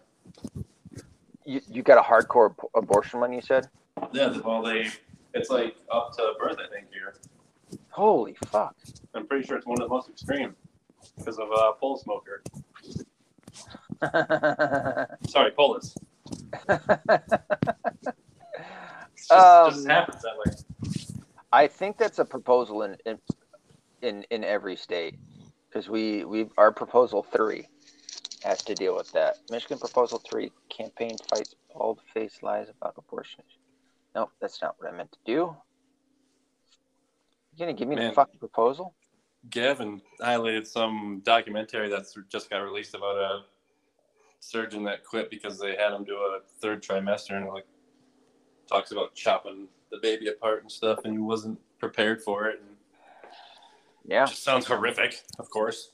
[1.44, 3.68] You, you got a hardcore ab- abortion one, you said?
[4.12, 4.88] Yeah, well, they
[5.35, 7.14] it's like up to birth, I think here.
[7.91, 8.75] Holy fuck.
[9.14, 10.55] I'm pretty sure it's one of the most extreme
[11.17, 12.43] because of uh, pole smoker.
[15.29, 15.95] Sorry, Polis.
[19.17, 20.55] Just, Um, just happens that way.
[21.53, 23.19] I think that's a proposal in in
[24.01, 25.19] in, in every state
[25.69, 27.67] because we we our proposal three
[28.45, 29.38] has to deal with that.
[29.51, 33.43] Michigan proposal three campaign fights bald faced lies about abortion.
[34.14, 35.57] Nope, that's not what I meant to do.
[37.53, 38.14] You gonna give me the Man.
[38.14, 38.94] fucking proposal?
[39.51, 43.42] Gavin highlighted some documentary that's just got released about a
[44.40, 47.66] surgeon that quit because they had him do a third trimester and like
[48.68, 52.77] talks about chopping the baby apart and stuff and he wasn't prepared for it and
[54.05, 55.92] Yeah, it sounds horrific of course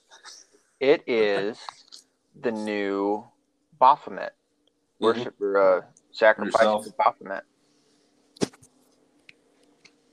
[0.81, 1.59] it is
[2.39, 3.25] the new
[3.79, 4.35] Baphomet
[5.01, 5.81] worship or uh,
[6.13, 7.45] sacrifice to Baphomet.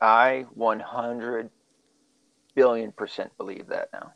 [0.01, 1.49] I 100
[2.55, 4.13] billion percent believe that now.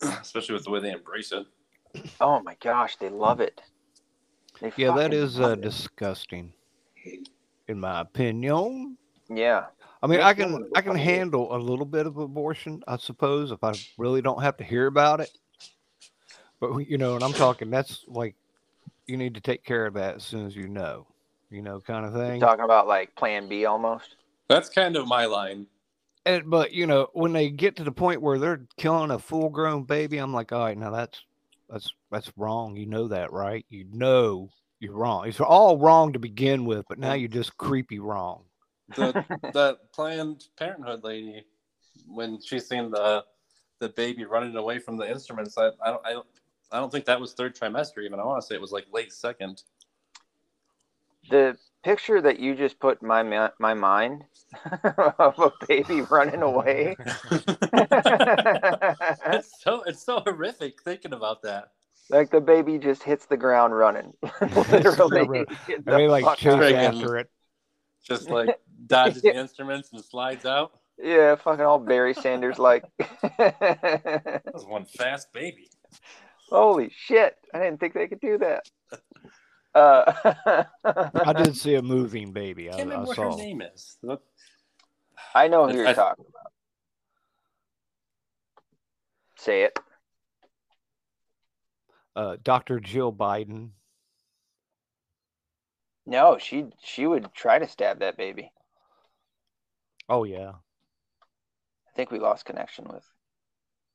[0.20, 1.46] especially with the way they embrace it
[2.20, 3.60] Oh my gosh, they love it.
[4.60, 6.52] They Yeah, that is uh, disgusting,
[7.68, 8.96] in my opinion.
[9.28, 9.66] yeah.
[10.02, 11.00] I mean, I can I can fucking do it.
[11.00, 14.86] handle a little bit of abortion, I suppose, if I really don't have to hear
[14.86, 15.30] about it.
[16.60, 18.34] But you know, and I'm talking that's like
[19.06, 21.06] you need to take care of that as soon as you know,
[21.50, 22.40] you know, kind of You're thing.
[22.40, 24.16] talking about like Plan B almost.
[24.48, 25.66] that's kind of my line
[26.26, 29.48] And, but you know, when they get to the point where they're killing a full
[29.50, 31.22] grown baby, I'm like, all right, now that's
[31.68, 32.76] that's that's wrong.
[32.76, 33.64] You know that, right?
[33.70, 35.26] You know you're wrong.
[35.28, 38.44] It's all wrong to begin with, but now you're just creepy wrong.
[38.96, 39.12] the
[39.54, 41.44] that planned parenthood lady
[42.06, 43.24] when she's seen the
[43.80, 45.56] the baby running away from the instruments.
[45.58, 46.26] I, I don't I don't
[46.72, 48.20] I don't think that was third trimester even.
[48.20, 49.62] I want to say it was like late second.
[51.30, 54.24] The picture that you just put in my ma- my mind
[55.18, 56.96] of a baby running away.
[57.70, 61.68] it's so it's so horrific thinking about that.
[62.10, 64.12] like the baby just hits the ground running.
[64.40, 65.44] Literally.
[65.66, 67.02] Get I mean, like fuck chase out of Friggin' here.
[67.02, 67.30] after it.
[68.04, 70.72] Just like dodges the instruments and slides out.
[70.98, 72.84] Yeah, fucking all Barry Sanders like.
[73.38, 75.68] That was one fast baby.
[76.50, 77.36] Holy shit!
[77.54, 78.68] I didn't think they could do that.
[79.78, 82.68] Uh, I did see a moving baby.
[82.68, 83.30] I I, can't remember I what saw.
[83.30, 83.96] her name is.
[84.02, 84.22] Look,
[85.34, 86.52] I know who you're I- talking about.
[89.36, 89.78] Say it.
[92.16, 92.80] Uh, Dr.
[92.80, 93.70] Jill Biden.
[96.06, 98.50] No, she she would try to stab that baby.
[100.08, 100.52] Oh yeah.
[100.52, 103.04] I think we lost connection with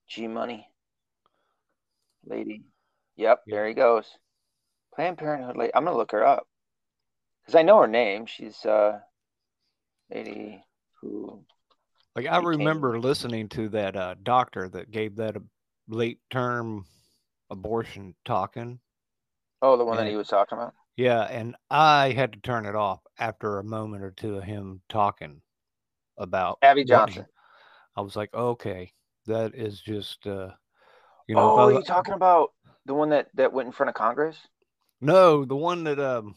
[0.07, 0.67] G Money
[2.25, 2.63] lady.
[3.17, 3.55] Yep, Yeah.
[3.55, 4.05] there he goes.
[4.95, 5.73] Planned Parenthood lady.
[5.73, 6.47] I'm gonna look her up
[7.41, 8.25] because I know her name.
[8.25, 8.99] She's uh
[10.13, 10.63] lady
[11.01, 11.43] who.
[12.15, 15.41] Like I remember listening to that uh, doctor that gave that a
[15.87, 16.85] late term
[17.49, 18.79] abortion talking.
[19.63, 20.73] Oh, the one that he was talking about.
[20.95, 24.81] Yeah, and I had to turn it off after a moment or two of him
[24.89, 25.41] talking
[26.17, 27.25] about Abby Johnson.
[27.95, 28.91] I was like, okay,
[29.25, 30.49] that is just uh
[31.27, 32.51] you know, oh, I- you talking about
[32.85, 34.37] the one that that went in front of Congress?
[35.03, 36.35] No, the one that um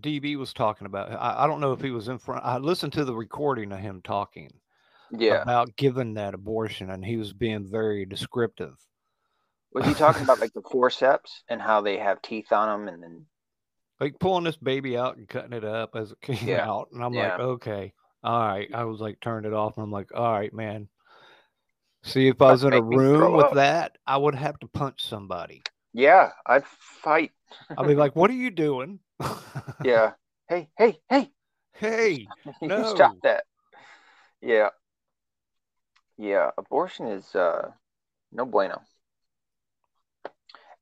[0.00, 1.10] DB was talking about.
[1.12, 2.44] I, I don't know if he was in front.
[2.44, 4.50] I listened to the recording of him talking
[5.10, 5.42] Yeah.
[5.42, 8.74] about giving that abortion, and he was being very descriptive.
[9.72, 13.02] Was he talking about like the forceps and how they have teeth on them and
[13.02, 13.26] then
[14.00, 16.88] like pulling this baby out and cutting it up as it came Yeah, out.
[16.92, 17.32] And I'm yeah.
[17.32, 17.92] like, okay,
[18.22, 18.68] all right.
[18.72, 19.76] I was like, turned it off.
[19.76, 20.88] And I'm like, all right, man.
[22.04, 23.54] See, if I was in a room with up.
[23.54, 25.62] that, I would have to punch somebody.
[25.92, 27.32] Yeah, I'd fight.
[27.76, 29.00] I'd be like, what are you doing?
[29.84, 30.12] Yeah.
[30.48, 31.30] Hey, hey, hey.
[31.74, 32.26] hey,
[32.62, 32.84] No.
[32.94, 33.44] Stop that.
[34.40, 34.70] Yeah.
[36.16, 37.70] Yeah, abortion is uh
[38.32, 38.82] no bueno.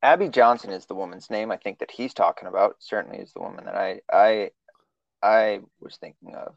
[0.02, 2.76] Abby Johnson is the woman's name I think that he's talking about.
[2.78, 4.50] Certainly is the woman that I I
[5.22, 6.54] I was thinking of.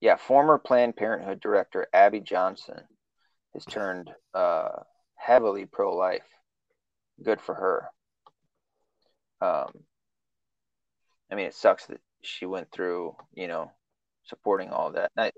[0.00, 2.82] Yeah, former Planned Parenthood director Abby Johnson
[3.54, 4.68] has turned uh
[5.16, 6.22] heavily pro-life.
[7.22, 7.90] Good for her.
[9.40, 9.72] Um
[11.30, 13.70] I mean it sucks that she went through, you know,
[14.24, 15.12] supporting all that.
[15.16, 15.32] I,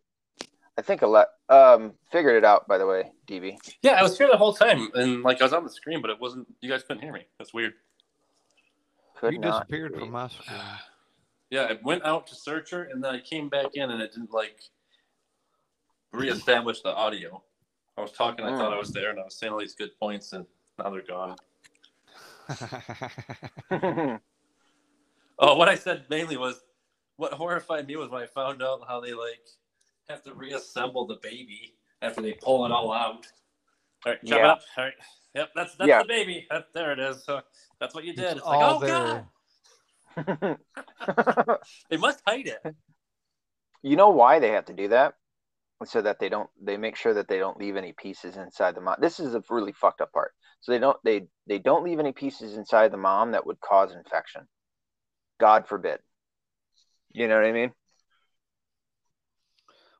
[0.78, 3.56] I think a lot um figured it out by the way, DB.
[3.82, 6.10] yeah, I was here the whole time, and like I was on the screen, but
[6.10, 6.46] it wasn't.
[6.60, 7.26] You guys couldn't hear me.
[7.38, 7.74] That's weird.
[9.16, 10.12] Could you disappeared hear from you.
[10.12, 10.60] my screen.
[11.50, 14.12] Yeah, I went out to search her, and then I came back in, and it
[14.12, 14.60] didn't like
[16.12, 17.42] reestablish the audio.
[17.96, 19.96] I was talking, I thought I was there, and I was saying all these good
[19.98, 20.44] points, and
[20.78, 21.36] now they're gone.
[25.38, 26.60] Oh, what I said mainly was
[27.16, 29.40] what horrified me was when I found out how they like
[30.08, 33.26] have to reassemble the baby after they pull it all out.
[34.04, 34.48] All right, chop Yeah.
[34.52, 34.62] up.
[34.78, 34.94] All right.
[35.34, 36.02] Yep, that's that's Yeah.
[36.02, 36.46] the baby.
[36.50, 37.24] That, there it is.
[37.24, 37.42] So
[37.80, 38.24] that's what you did.
[38.24, 39.28] It's It's, like, oh there.
[40.16, 40.58] god,
[41.90, 42.76] they must hide it.
[43.82, 45.14] you know why they have to do that?
[45.84, 48.80] So that they don't they make sure that they don't leave any pieces inside the
[48.80, 48.96] mom.
[48.98, 50.32] This is a really fucked up part.
[50.60, 53.92] So they don't they they don't leave any pieces inside the mom that would cause
[53.92, 54.48] infection.
[55.38, 55.98] God forbid.
[57.12, 57.72] You know what I mean?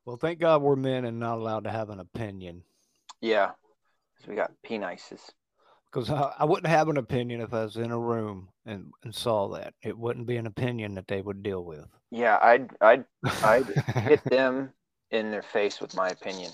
[0.07, 2.63] well, thank God we're men and not allowed to have an opinion.
[3.21, 3.51] Yeah.
[4.21, 5.21] So we got penises.
[5.93, 9.15] Because I, I wouldn't have an opinion if I was in a room and, and
[9.15, 9.75] saw that.
[9.83, 11.87] It wouldn't be an opinion that they would deal with.
[12.11, 13.05] Yeah, I'd I'd
[13.43, 14.73] I'd hit them
[15.11, 16.51] in their face with my opinion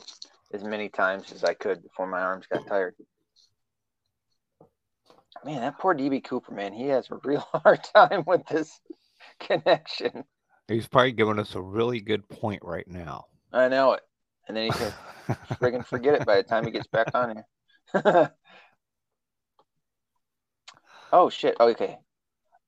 [0.52, 2.94] as many times as I could before my arms got tired.
[5.44, 8.80] Man, that poor DB Cooper, man, he has a real hard time with this
[9.40, 10.24] connection.
[10.68, 13.26] He's probably giving us a really good point right now.
[13.52, 14.02] I know it.
[14.46, 14.92] And then he can
[15.60, 17.42] friggin' forget it by the time he gets back on
[17.94, 18.32] here.
[21.12, 21.56] oh shit.
[21.58, 21.98] Okay.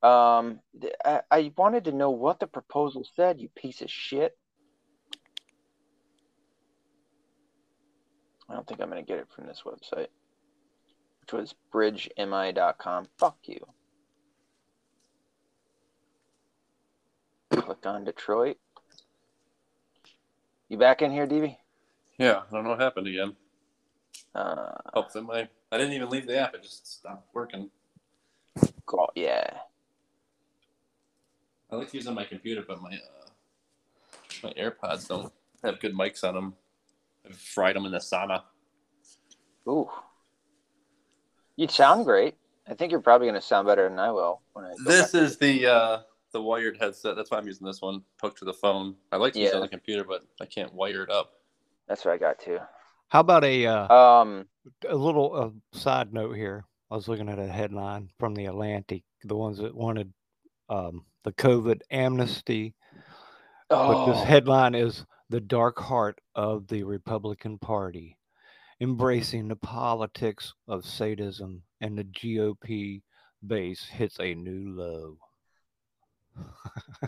[0.03, 0.61] Um
[1.05, 4.37] I, I wanted to know what the proposal said, you piece of shit.
[8.49, 10.09] I don't think I'm gonna get it from this website.
[11.20, 13.09] Which was bridgemi.com.
[13.16, 13.66] Fuck you.
[17.51, 18.59] Click on Detroit.
[20.68, 21.57] You back in here, DB?
[22.18, 23.34] Yeah, I don't know what happened again.
[24.34, 24.72] Uh,
[25.22, 27.70] my I didn't even leave the app; it just stopped working.
[28.86, 29.59] call, yeah.
[31.70, 33.28] I like using my computer, but my uh,
[34.42, 35.32] my AirPods don't
[35.62, 36.55] have good mics on them.
[37.27, 38.43] I've fried them in the sauna.
[39.68, 39.91] Ooh.
[41.57, 42.35] You'd sound great.
[42.68, 44.72] I think you're probably going to sound better than I will when I.
[44.85, 45.99] This is the uh,
[46.33, 47.16] the wired headset.
[47.16, 48.97] That's why I'm using this one hooked to the phone.
[49.12, 51.33] I like to use it on the computer, but I can't wire it up.
[51.89, 52.59] That's what I got too.
[53.09, 54.47] How about a uh, Um.
[54.89, 56.64] a little uh, side note here?
[56.91, 60.12] I was looking at a headline from the Atlantic, the ones that wanted
[60.68, 62.75] um, the COVID amnesty.
[63.68, 65.05] But this Oh, headline is
[65.35, 68.18] The Dark Heart of the Republican Party,
[68.80, 68.93] mm-hmm.
[68.93, 73.03] embracing the politics of sadism and the GOP
[73.45, 75.18] base hits a new low.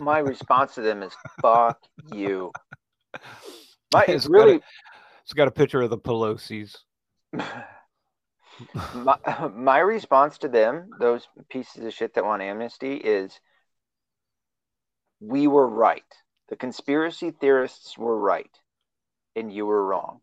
[0.01, 1.79] my response to them is "fuck
[2.13, 2.51] you."
[3.93, 4.61] My It's it's got a- really
[5.23, 6.75] It's got a picture of the Pelosi's.
[8.93, 9.17] my,
[9.55, 13.39] my response to them, those pieces of shit that want amnesty, is
[15.21, 16.03] we were right.
[16.49, 18.51] The conspiracy theorists were right,
[19.35, 20.21] and you were wrong.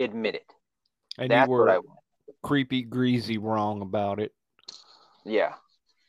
[0.00, 0.52] Admit it.
[1.18, 2.00] And That's you were what I want.
[2.42, 4.32] creepy, greasy wrong about it.
[5.24, 5.54] Yeah,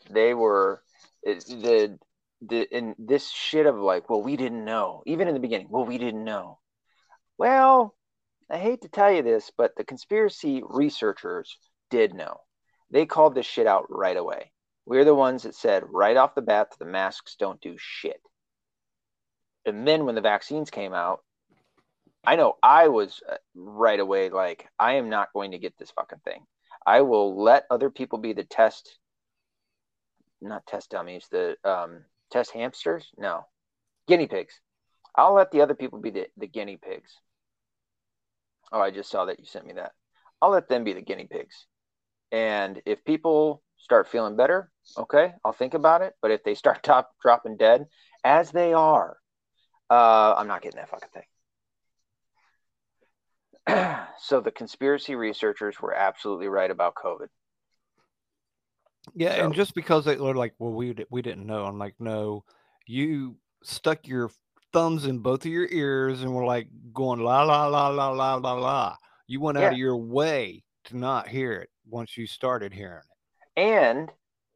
[0.09, 0.81] they were
[1.23, 1.99] it, the
[2.41, 5.03] the in this shit of like, well, we didn't know.
[5.05, 6.59] Even in the beginning, well, we didn't know.
[7.37, 7.95] Well,
[8.49, 11.57] I hate to tell you this, but the conspiracy researchers
[11.89, 12.41] did know.
[12.91, 14.51] They called this shit out right away.
[14.85, 18.21] We're the ones that said right off the bat that the masks don't do shit.
[19.65, 21.23] And then when the vaccines came out,
[22.25, 25.91] I know I was uh, right away like, I am not going to get this
[25.91, 26.45] fucking thing.
[26.85, 28.97] I will let other people be the test,
[30.41, 33.11] not test dummies, the um, test hamsters.
[33.17, 33.45] No,
[34.07, 34.59] guinea pigs.
[35.15, 37.11] I'll let the other people be the, the guinea pigs.
[38.71, 39.93] Oh, I just saw that you sent me that.
[40.41, 41.65] I'll let them be the guinea pigs.
[42.31, 46.13] And if people start feeling better, okay, I'll think about it.
[46.21, 47.85] But if they start top, dropping dead,
[48.23, 49.17] as they are,
[49.89, 51.09] uh, I'm not getting that fucking
[53.67, 53.95] thing.
[54.19, 57.27] so the conspiracy researchers were absolutely right about COVID.
[59.13, 62.43] Yeah, and just because they were like, "Well, we we didn't know," I'm like, "No,
[62.87, 64.31] you stuck your
[64.73, 68.35] thumbs in both of your ears and were like going la la la la la
[68.35, 68.97] la la.
[69.27, 73.03] You went out of your way to not hear it once you started hearing
[73.55, 73.59] it.
[73.61, 74.11] and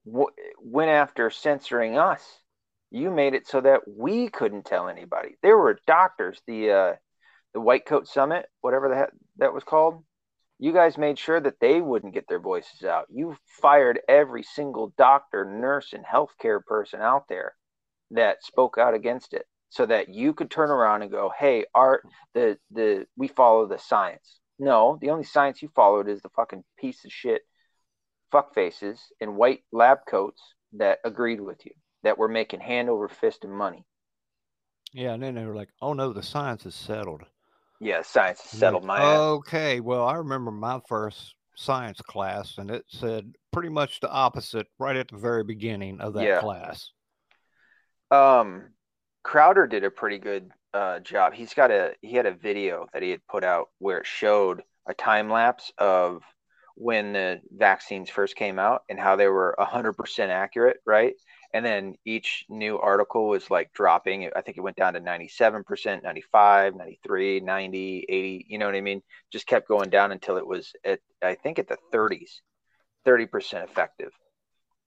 [0.05, 0.27] w-
[0.61, 2.39] went after censoring us.
[2.91, 5.37] You made it so that we couldn't tell anybody.
[5.43, 6.93] There were doctors, the uh,
[7.53, 10.03] the White Coat Summit, whatever that that was called.
[10.57, 13.05] You guys made sure that they wouldn't get their voices out.
[13.09, 17.55] You fired every single doctor, nurse, and healthcare person out there
[18.11, 22.05] that spoke out against it, so that you could turn around and go, "Hey, art,
[22.33, 26.63] the the we follow the science." No, the only science you followed is the fucking
[26.77, 27.43] piece of shit
[28.31, 30.41] fuck faces in white lab coats
[30.73, 31.71] that agreed with you
[32.03, 33.85] that were making hand over fist and money.
[34.93, 37.25] Yeah, and then they were like, "Oh no, the science is settled."
[37.79, 39.21] Yeah, science like, settled my ass.
[39.37, 44.67] Okay, well, I remember my first science class, and it said pretty much the opposite
[44.79, 46.39] right at the very beginning of that Yeah.
[46.39, 46.91] class.
[48.11, 48.69] Um,
[49.23, 51.33] Crowder did a pretty good uh, job.
[51.33, 54.63] He's got a he had a video that he had put out where it showed
[54.87, 56.23] a time lapse of
[56.75, 61.13] when the vaccines first came out and how they were 100% accurate, right?
[61.53, 64.29] And then each new article was like dropping.
[64.35, 68.81] I think it went down to 97%, 95, 93, 90, 80, you know what I
[68.81, 69.01] mean?
[69.31, 72.41] Just kept going down until it was at I think at the 30s,
[73.05, 74.11] 30% effective.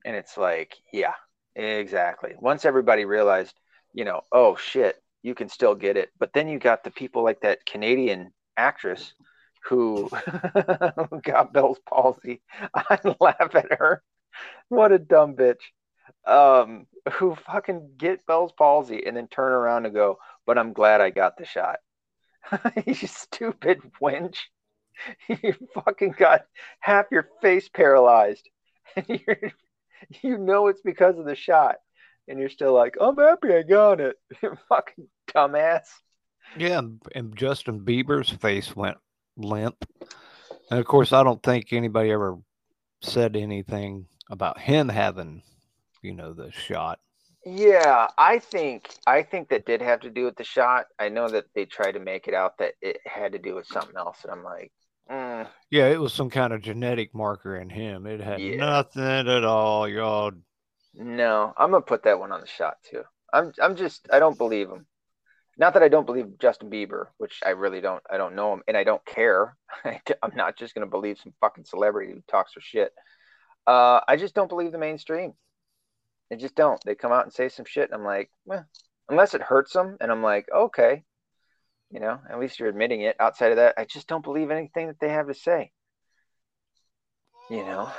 [0.04, 1.14] And it's like, yeah,
[1.56, 2.34] exactly.
[2.38, 3.54] Once everybody realized,
[3.92, 6.10] you know, oh shit, you can still get it.
[6.18, 9.14] But then you got the people like that Canadian actress
[9.64, 10.10] who
[11.22, 12.40] got Bell's palsy.
[12.74, 14.02] I laugh at her.
[14.68, 15.60] What a dumb bitch.
[16.26, 21.00] Um, who fucking get Bell's palsy and then turn around and go, but I'm glad
[21.00, 21.78] I got the shot.
[22.86, 24.36] you stupid wench.
[25.42, 26.42] You fucking got
[26.78, 28.48] half your face paralyzed.
[28.94, 29.52] And you're,
[30.22, 31.76] you know it's because of the shot.
[32.28, 34.16] And you're still like, I'm happy I got it.
[34.42, 35.86] You fucking dumbass.
[36.56, 38.98] Yeah, and- and Justin Bieber's face went
[39.36, 39.84] limp.
[40.70, 42.36] And of course, I don't think anybody ever
[43.00, 45.42] said anything about him having,
[46.02, 47.00] you know, the shot.
[47.44, 50.86] Yeah, I think I think that did have to do with the shot.
[50.98, 53.66] I know that they tried to make it out that it had to do with
[53.66, 54.72] something else, and I'm like,
[55.10, 58.06] mm, Yeah, it was some kind of genetic marker in him.
[58.06, 58.56] It had Yeah.
[58.56, 59.88] nothing at all.
[59.88, 60.32] Y'all,
[60.94, 63.02] no, I'm gonna put that one on the shot too.
[63.32, 64.86] I'm I'm just I don't believe him.
[65.58, 68.02] Not that I don't believe Justin Bieber, which I really don't.
[68.10, 69.56] I don't know him, and I don't care.
[69.84, 72.92] I'm not just gonna believe some fucking celebrity who talks for shit.
[73.66, 75.34] Uh, I just don't believe the mainstream.
[76.32, 76.82] I just don't.
[76.84, 78.66] They come out and say some shit, and I'm like, well,
[79.08, 81.04] unless it hurts them, and I'm like, okay,
[81.90, 83.16] You know, at least you're admitting it.
[83.20, 85.72] Outside of that, I just don't believe anything that they have to say.
[87.50, 87.90] You know.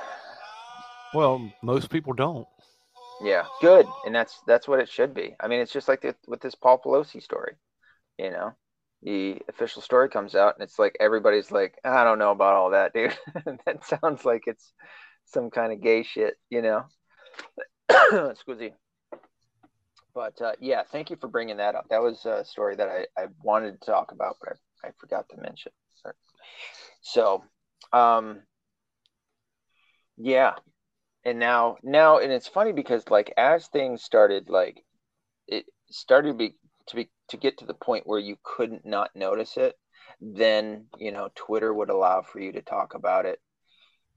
[1.14, 2.48] Well, most people don't.
[3.22, 5.36] Yeah, good, and that's that's what it should be.
[5.40, 7.56] I mean, it's just like the, with this Paul Pelosi story.
[8.18, 8.54] You know,
[9.04, 12.72] the official story comes out, and it's like everybody's like, I don't know about all
[12.72, 13.18] that, dude.
[13.66, 14.74] that sounds like it's
[15.26, 16.86] some kind of gay shit, you know.
[18.32, 18.74] Excuse me.
[20.14, 21.88] But uh, yeah, thank you for bringing that up.
[21.90, 25.28] That was a story that I, I wanted to talk about, but I, I forgot
[25.30, 25.72] to mention.
[27.02, 27.44] So,
[27.92, 28.44] um,
[30.18, 30.54] yeah,
[31.26, 34.84] and now now and it's funny because like as things started like
[35.48, 36.56] it started to be
[36.88, 39.76] to be to get to the point where you couldn't not notice it
[40.22, 43.40] then you know twitter would allow for you to talk about it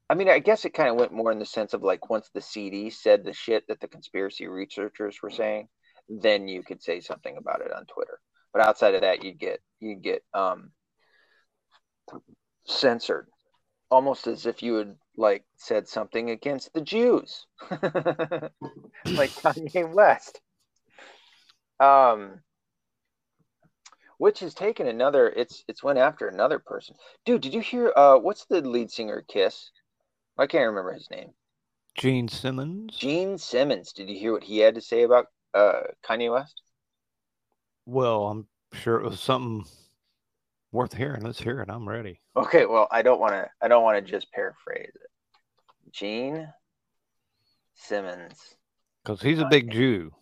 [0.08, 2.30] i mean i guess it kind of went more in the sense of like once
[2.34, 5.68] the cd said the shit that the conspiracy researchers were saying
[6.08, 8.18] then you could say something about it on twitter
[8.52, 10.70] but outside of that you'd get you'd get um
[12.66, 13.26] censored
[13.90, 20.40] almost as if you had like said something against the Jews, like Kanye West.
[21.78, 22.40] Um,
[24.18, 25.28] which has taken another.
[25.28, 26.96] It's it's went after another person.
[27.24, 27.92] Dude, did you hear?
[27.94, 29.70] Uh, what's the lead singer Kiss?
[30.38, 31.30] I can't remember his name.
[31.96, 32.94] Gene Simmons.
[32.96, 33.92] Gene Simmons.
[33.92, 36.60] Did you hear what he had to say about uh, Kanye West?
[37.86, 39.64] Well, I'm sure it was something
[40.72, 41.22] worth hearing.
[41.22, 41.70] Let's hear it.
[41.70, 42.20] I'm ready.
[42.36, 42.66] Okay.
[42.66, 43.48] Well, I don't want to.
[43.62, 45.10] I don't want to just paraphrase it.
[45.92, 46.48] Gene
[47.74, 48.56] Simmons.
[49.02, 50.12] Because he's a big Jew.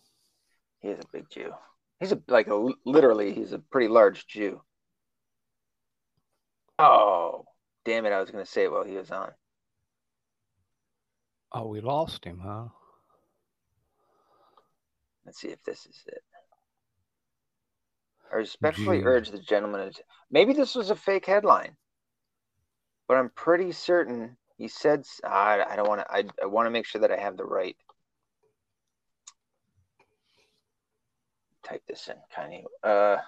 [0.79, 1.51] He is a big Jew.
[1.99, 3.33] He's a like a literally.
[3.33, 4.61] He's a pretty large Jew.
[6.77, 7.45] Oh,
[7.83, 8.11] damn it!
[8.11, 9.31] I was gonna say it while he was on.
[11.57, 12.65] Oh, we lost him, huh?
[15.25, 16.21] Let's see if this is it.
[18.29, 19.89] I respectfully urge the gentleman.
[19.89, 21.77] To, maybe this was a fake headline,
[23.07, 25.05] but I'm pretty certain he said.
[25.23, 26.11] I, I don't want to.
[26.11, 27.77] I, I want to make sure that I have the right.
[31.63, 32.89] Type this in, kind of.
[32.89, 33.21] Uh,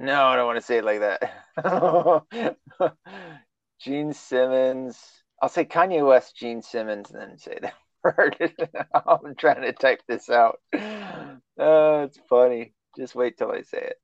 [0.00, 2.96] no, I don't want to say it like that.
[3.80, 4.98] Gene Simmons.
[5.42, 7.74] I'll say Kanye West, Gene Simmons, and then say that.
[9.06, 10.58] I'm trying to type this out.
[10.72, 12.72] Oh, it's funny.
[12.96, 14.00] Just wait till I say it.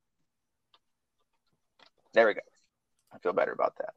[2.13, 2.41] There we go.
[3.11, 3.93] I feel better about that.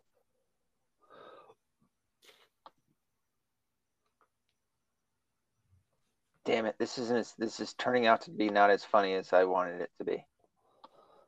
[6.47, 6.77] Damn it!
[6.79, 7.35] This isn't.
[7.39, 10.25] This is turning out to be not as funny as I wanted it to be.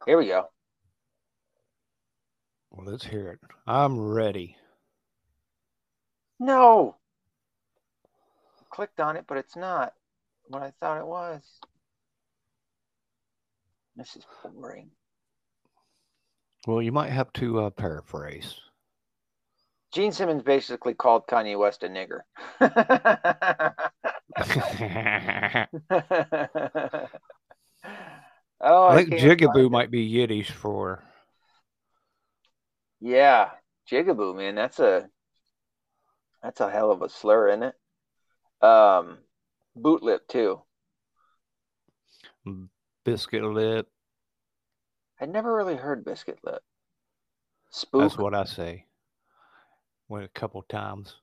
[0.07, 0.49] Here we go.
[2.73, 3.39] Well, let's hear it.
[3.67, 4.57] I'm ready.
[6.41, 6.97] No
[8.73, 9.93] clicked on it, but it's not
[10.49, 11.43] what I thought it was.
[13.95, 14.91] This is boring.
[16.67, 18.57] Well, you might have to uh, paraphrase.
[19.93, 22.21] Gene Simmons basically called Kanye West a nigger.
[28.61, 31.03] oh, I, I think jigaboo might be Yiddish for.
[33.05, 33.51] Yeah,
[33.91, 34.55] jigaboo, man.
[34.55, 35.09] That's a
[36.41, 38.65] that's a hell of a slur, isn't it?
[38.65, 39.19] Um,
[39.75, 40.63] boot lip too.
[43.05, 43.89] Biscuit lip.
[45.21, 46.63] I never really heard biscuit lip.
[47.71, 48.03] Spook.
[48.03, 48.87] That's what I say.
[50.09, 51.17] Went a couple times.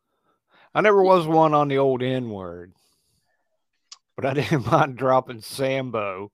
[0.75, 2.73] I never was one on the old N word,
[4.17, 6.34] but I didn't mind dropping Sambo.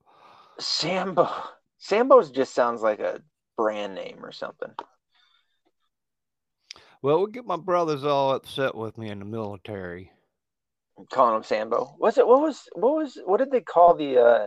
[0.58, 1.30] Sambo.
[1.78, 3.22] Sambo's just sounds like a
[3.56, 4.72] brand name or something.
[7.02, 10.12] Well, we get my brothers all upset with me in the military
[11.10, 11.94] calling him Sambo.
[11.98, 14.46] Was it what was what was what did they call the uh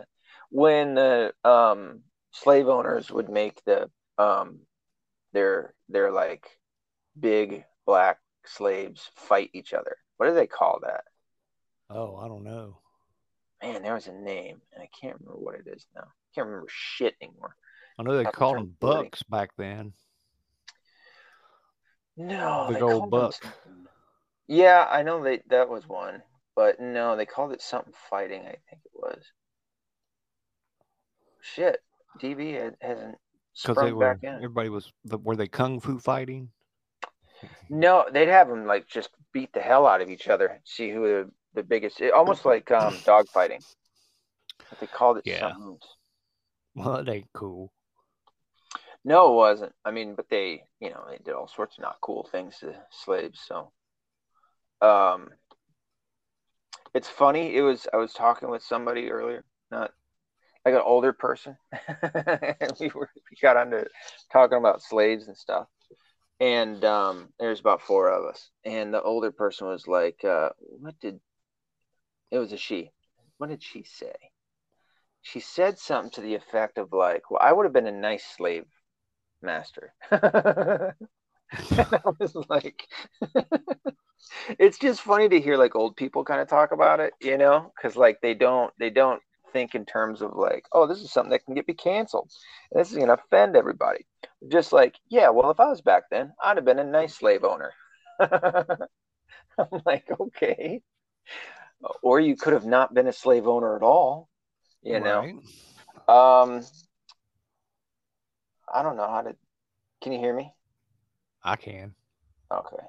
[0.50, 4.60] when the um slave owners would make the um
[5.34, 6.48] their their like
[7.20, 9.96] big black slaves fight each other?
[10.18, 11.04] What do they call that?
[11.90, 12.80] Oh, I don't know.
[13.62, 16.04] Man, there was a name, and I can't remember what it is now.
[16.04, 17.56] I can't remember shit anymore.
[17.98, 19.94] I know they called them bucks back then.
[22.20, 23.34] No, big old buck.
[24.48, 26.22] Yeah, I know they that was one
[26.60, 28.42] but no, they called it something fighting.
[28.42, 29.24] I think it was.
[31.40, 31.82] Shit,
[32.22, 33.16] DB hasn't
[33.54, 34.36] sprung they were, back in.
[34.36, 36.50] Everybody was were they kung fu fighting?
[37.70, 40.60] No, they'd have them like just beat the hell out of each other.
[40.66, 42.02] See who the, the biggest.
[42.02, 43.62] It, almost like um dog fighting.
[44.70, 45.40] But they called it yeah.
[45.40, 45.78] something.
[46.76, 47.72] Well, it ain't cool.
[49.04, 49.76] No, it wasn't.
[49.86, 52.82] I mean, but they, you know, they did all sorts of not cool things to
[52.92, 53.42] slaves.
[53.42, 53.72] So,
[54.82, 55.30] um,
[56.94, 57.56] it's funny.
[57.56, 59.92] It was I was talking with somebody earlier, not
[60.66, 61.58] like an older person.
[62.04, 63.86] and we were we got onto
[64.32, 65.68] talking about slaves and stuff.
[66.40, 71.00] And um, there's about four of us, and the older person was like, uh, "What
[71.00, 71.20] did?"
[72.32, 72.92] It was a she.
[73.38, 74.32] What did she say?
[75.22, 78.26] She said something to the effect of like, "Well, I would have been a nice
[78.26, 78.66] slave
[79.42, 82.88] master." and I was like,
[84.60, 87.72] it's just funny to hear like old people kind of talk about it, you know,
[87.76, 89.22] because like they don't they don't
[89.52, 92.32] think in terms of like, oh, this is something that can get me canceled.
[92.72, 94.06] And this is gonna offend everybody.
[94.52, 97.44] Just like, yeah, well, if I was back then, I'd have been a nice slave
[97.44, 97.74] owner.
[98.20, 100.82] I'm like, okay.
[102.02, 104.30] Or you could have not been a slave owner at all,
[104.82, 105.42] you know.
[106.08, 106.64] Um
[108.74, 109.36] I don't know how to
[110.02, 110.54] can you hear me?
[111.44, 111.94] I can.
[112.52, 112.84] Okay.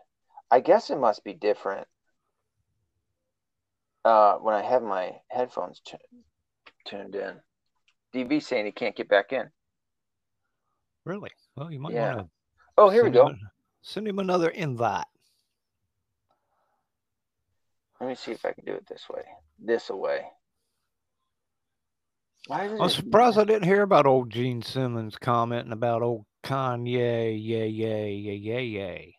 [0.51, 1.87] I guess it must be different
[4.05, 5.97] uh, when I have my headphones t-
[6.87, 7.35] tuned in.
[8.15, 9.49] DB saying he can't get back in.
[11.05, 11.31] Really?
[11.57, 12.15] Well, you might yeah.
[12.15, 12.31] want to.
[12.79, 13.29] Oh, here we go.
[13.29, 13.39] Him,
[13.83, 15.05] send him another invite.
[18.01, 19.23] Let me see if I can do it this way.
[19.59, 20.23] This away.
[22.47, 26.89] Why I'm surprised I didn't hear about old Gene Simmons commenting about old Kanye.
[26.89, 29.17] Yay, yay, yay, yay, yay.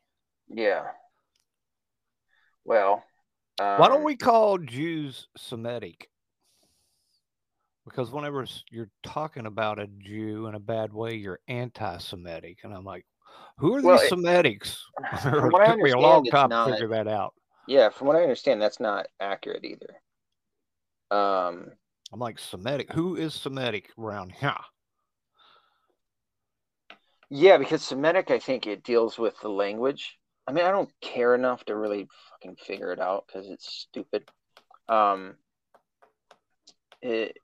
[0.49, 0.63] Yeah.
[0.63, 0.83] Yeah.
[2.65, 3.03] Well,
[3.59, 6.09] um, why don't um, we call Jews Semitic?
[7.85, 12.83] because whenever you're talking about a Jew in a bad way, you're anti-Semitic, and I'm
[12.83, 13.05] like,
[13.57, 14.77] who are well, these Semitics?
[15.13, 17.33] it took me a long time not, to figure that out.
[17.67, 19.95] Yeah, from what I understand, that's not accurate either.
[21.15, 21.71] Um,
[22.11, 22.91] I'm like Semitic.
[22.91, 24.55] Who is Semitic around here?
[27.29, 30.17] Yeah, because Semitic, I think it deals with the language.
[30.47, 34.23] I mean, I don't care enough to really fucking figure it out because it's stupid.
[34.89, 35.35] Um,
[37.01, 37.37] it,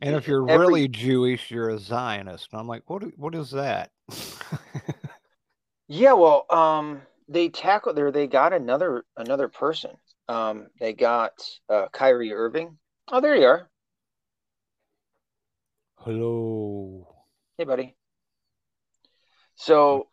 [0.00, 2.48] and if you're every, really Jewish, you're a Zionist.
[2.52, 3.02] And I'm like, what?
[3.18, 3.90] What is that?
[5.88, 8.10] yeah, well, um, they tackled there.
[8.10, 9.90] They got another another person.
[10.28, 11.32] Um, they got
[11.68, 12.78] uh, Kyrie Irving.
[13.10, 13.70] Oh, there you are.
[15.96, 17.06] Hello.
[17.56, 17.96] Hey, buddy.
[19.56, 20.08] So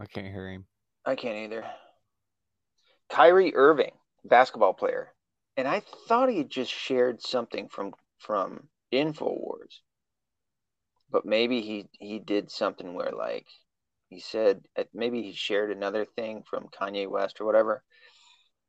[0.00, 0.66] I can't hear him.
[1.04, 1.64] I can't either.
[3.08, 3.92] Kyrie Irving,
[4.24, 5.12] basketball player,
[5.56, 9.80] and I thought he just shared something from from Infowars.
[11.10, 13.46] But maybe he he did something where like
[14.08, 17.82] he said uh, maybe he shared another thing from Kanye West or whatever.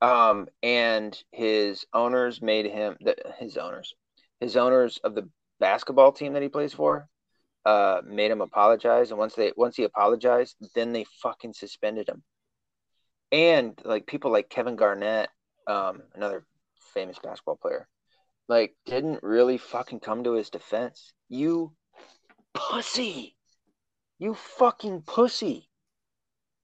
[0.02, 3.94] Um, and his owners made him the, his owners
[4.40, 5.30] his owners of the
[5.60, 7.10] basketball team that he plays for
[7.66, 12.24] uh made him apologize and once they once he apologized then they fucking suspended him
[13.34, 15.28] and like people like kevin garnett
[15.68, 16.46] um another
[16.94, 17.90] famous basketball player
[18.50, 21.14] like didn't really fucking come to his defense.
[21.30, 21.72] You
[22.56, 23.38] pussy.
[24.18, 25.69] You fucking pussy.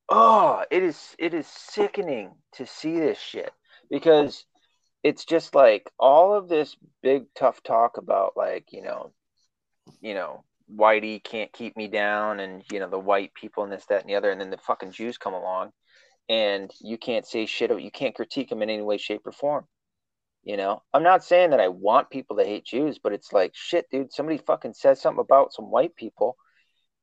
[0.10, 3.51] Oh, it is it is sickening to see this shit
[3.89, 4.45] because
[5.03, 9.14] it's just like all of this big tough talk about like, you know,
[10.01, 10.43] you know,
[10.74, 14.10] whitey can't keep me down and you know the white people and this that and
[14.10, 15.72] the other and then the fucking Jews come along
[16.28, 19.68] and you can't say shit you can't critique them in any way shape or form
[20.45, 23.51] you know, I'm not saying that I want people to hate Jews, but it's like
[23.56, 24.14] shit, dude.
[24.14, 26.38] Somebody fucking says something about some white people,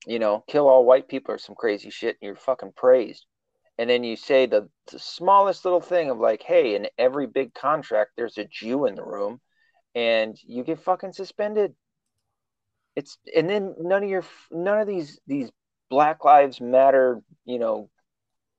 [0.06, 3.26] you know, kill all white people or some crazy shit, and you're fucking praised.
[3.78, 7.54] And then you say the, the smallest little thing of like, hey, in every big
[7.54, 9.40] contract, there's a Jew in the room,
[9.94, 11.74] and you get fucking suspended.
[12.94, 15.50] It's and then none of your none of these these
[15.88, 17.88] Black Lives Matter, you know,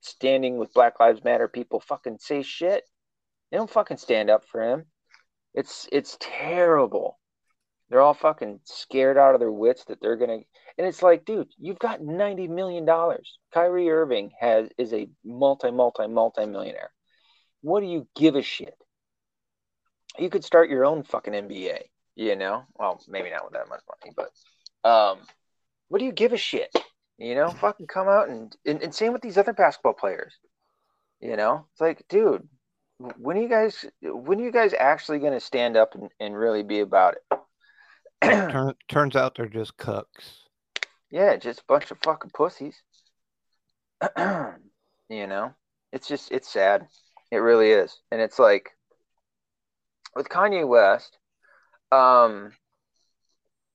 [0.00, 2.82] standing with Black Lives Matter people fucking say shit
[3.54, 4.86] they don't fucking stand up for him.
[5.54, 7.20] It's it's terrible.
[7.88, 10.40] They're all fucking scared out of their wits that they're gonna.
[10.76, 13.38] And it's like, dude, you've got ninety million dollars.
[13.52, 16.90] Kyrie Irving has is a multi multi multi millionaire.
[17.62, 18.74] What do you give a shit?
[20.18, 21.78] You could start your own fucking NBA.
[22.16, 25.18] You know, well, maybe not with that much money, but um,
[25.88, 26.70] what do you give a shit?
[27.18, 30.34] You know, fucking come out and, and, and same with these other basketball players.
[31.20, 32.48] You know, it's like, dude,
[32.98, 36.36] when are you guys when are you guys actually going to stand up and, and
[36.36, 37.38] really be about it
[38.50, 40.43] Turn, turns out they're just cucks
[41.14, 42.82] yeah just a bunch of fucking pussies
[44.18, 45.54] you know
[45.92, 46.88] it's just it's sad
[47.30, 48.70] it really is and it's like
[50.16, 51.16] with kanye west
[51.92, 52.50] um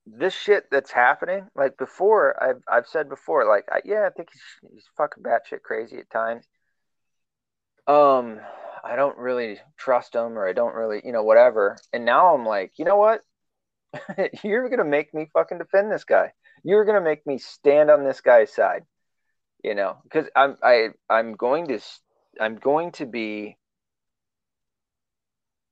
[0.06, 4.30] this shit that's happening like before i've, I've said before like I, yeah i think
[4.34, 6.46] he's, he's fucking batshit crazy at times
[7.88, 8.40] um
[8.82, 11.76] I don't really trust him or I don't really, you know, whatever.
[11.92, 13.22] And now I'm like, you know what?
[14.44, 16.32] you're gonna make me fucking defend this guy.
[16.64, 18.84] You're gonna make me stand on this guy's side.
[19.64, 21.80] You know, because I'm I I'm going to
[22.40, 23.58] I'm going to be.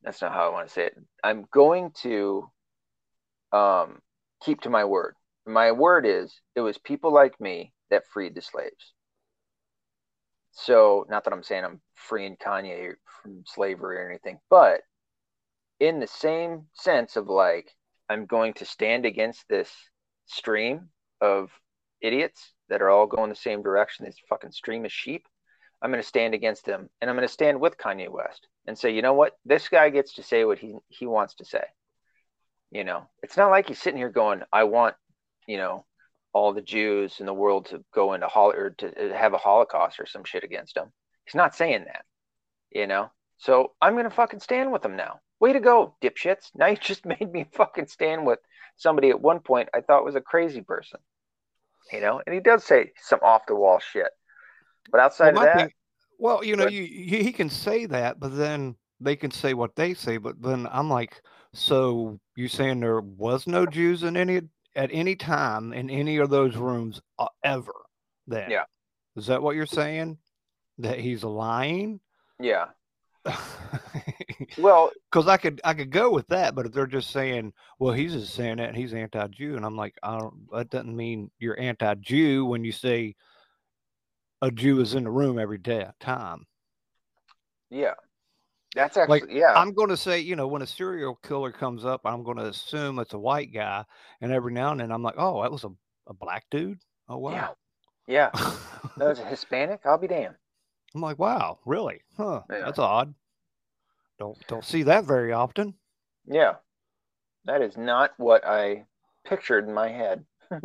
[0.04, 0.98] That's not how I want to say it.
[1.24, 2.50] I'm going to
[3.52, 4.00] um,
[4.44, 5.16] keep to my word.
[5.46, 8.94] My word is it was people like me that freed the slaves.
[10.52, 14.82] So, not that I'm saying I'm freeing Kanye from slavery or anything, but
[15.80, 17.72] in the same sense of like,
[18.10, 19.72] I'm going to stand against this
[20.28, 20.90] stream
[21.22, 21.50] of
[22.02, 25.26] idiots that are all going the same direction, this fucking stream of sheep.
[25.82, 28.78] I'm going to stand against them and I'm going to stand with Kanye West and
[28.78, 29.34] say, you know what?
[29.46, 31.64] This guy gets to say what he, he wants to say.
[32.72, 34.96] You know, it's not like he's sitting here going, I want,
[35.48, 35.86] you know,
[36.34, 39.38] all the Jews in the world to go into hol or to uh, have a
[39.38, 40.92] Holocaust or some shit against him.
[41.26, 42.04] He's not saying that,
[42.72, 43.12] you know.
[43.38, 45.20] So I'm gonna fucking stand with him now.
[45.40, 46.52] Way to go, dipshits!
[46.56, 48.40] Now you just made me fucking stand with
[48.78, 51.00] somebody at one point I thought was a crazy person,
[51.92, 52.22] you know.
[52.26, 54.10] And he does say some off the wall shit,
[54.92, 55.72] but outside well, of that, thing,
[56.18, 59.76] well, you know, you, you, he can say that, but then they can say what
[59.76, 60.18] they say.
[60.18, 61.22] But then I'm like,
[61.54, 64.42] so you saying there was no Jews in any
[64.76, 67.74] at any time in any of those rooms uh, ever?
[68.28, 68.66] Then, yeah,
[69.16, 70.18] is that what you're saying?
[70.80, 72.00] That he's lying?
[72.40, 72.66] Yeah.
[74.58, 77.94] well, because I could I could go with that, but if they're just saying, well,
[77.94, 80.48] he's just saying that and he's anti-Jew, and I'm like, I don't.
[80.52, 83.16] That doesn't mean you're anti-Jew when you say
[84.42, 86.46] a Jew is in the room every day time.
[87.70, 87.94] Yeah.
[88.76, 89.54] That's actually like, yeah.
[89.54, 92.46] I'm going to say, you know, when a serial killer comes up, I'm going to
[92.46, 93.86] assume it's a white guy,
[94.22, 95.70] and every now and then I'm like, oh, that was a,
[96.08, 96.80] a black dude.
[97.10, 97.32] Oh wow.
[97.32, 97.50] Yeah.
[98.10, 98.30] Yeah.
[98.96, 99.82] that was a Hispanic.
[99.84, 100.36] I'll be damned.
[100.96, 102.00] I'm like, wow, really?
[102.16, 102.40] Huh?
[102.50, 102.62] Yeah.
[102.64, 103.14] That's odd.
[104.20, 105.76] Don't don't see that very often.
[106.26, 106.56] Yeah.
[107.46, 108.86] That is not what I
[109.26, 110.26] pictured in my head.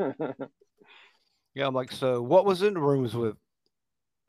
[1.54, 3.36] yeah, I'm like, so what was in the rooms with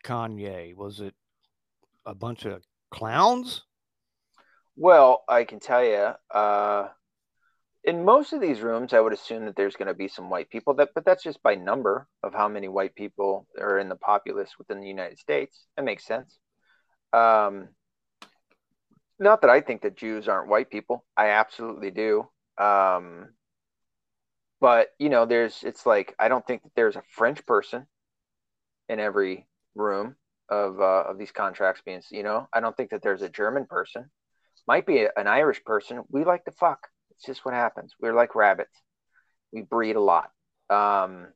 [0.05, 0.75] Kanye?
[0.75, 1.15] Was it
[2.05, 2.61] a bunch of
[2.91, 3.63] clowns?
[4.75, 6.89] Well, I can tell you, uh,
[7.83, 10.49] in most of these rooms, I would assume that there's going to be some white
[10.49, 10.73] people.
[10.75, 14.51] That, but that's just by number of how many white people are in the populace
[14.57, 15.65] within the United States.
[15.75, 16.37] That makes sense.
[17.11, 17.69] Um,
[19.19, 21.05] not that I think that Jews aren't white people.
[21.15, 22.27] I absolutely do.
[22.57, 23.29] Um,
[24.59, 27.87] but you know, there's it's like I don't think that there's a French person
[28.89, 30.15] in every room
[30.49, 32.01] of uh, of these contracts being.
[32.11, 34.09] You know, I don't think that there's a German person
[34.67, 36.03] might be an Irish person.
[36.09, 36.87] We like to fuck.
[37.11, 37.93] It's just what happens.
[37.99, 38.81] We're like rabbits.
[39.51, 40.31] We breed a lot.
[40.69, 41.27] Um,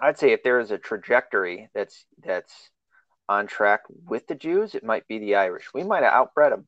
[0.00, 2.52] I'd say if there is a trajectory that's that's
[3.28, 5.72] on track with the Jews, it might be the Irish.
[5.74, 6.66] We might have outbred them,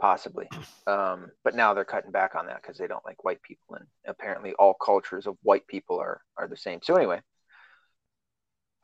[0.00, 0.48] possibly.
[0.86, 3.86] Um, but now they're cutting back on that because they don't like white people, and
[4.06, 6.80] apparently all cultures of white people are are the same.
[6.82, 7.20] So anyway,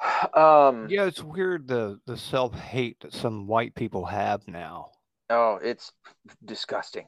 [0.34, 4.90] um, yeah, it's weird the the self hate that some white people have now.
[5.30, 5.92] Oh, it's
[6.44, 7.06] disgusting.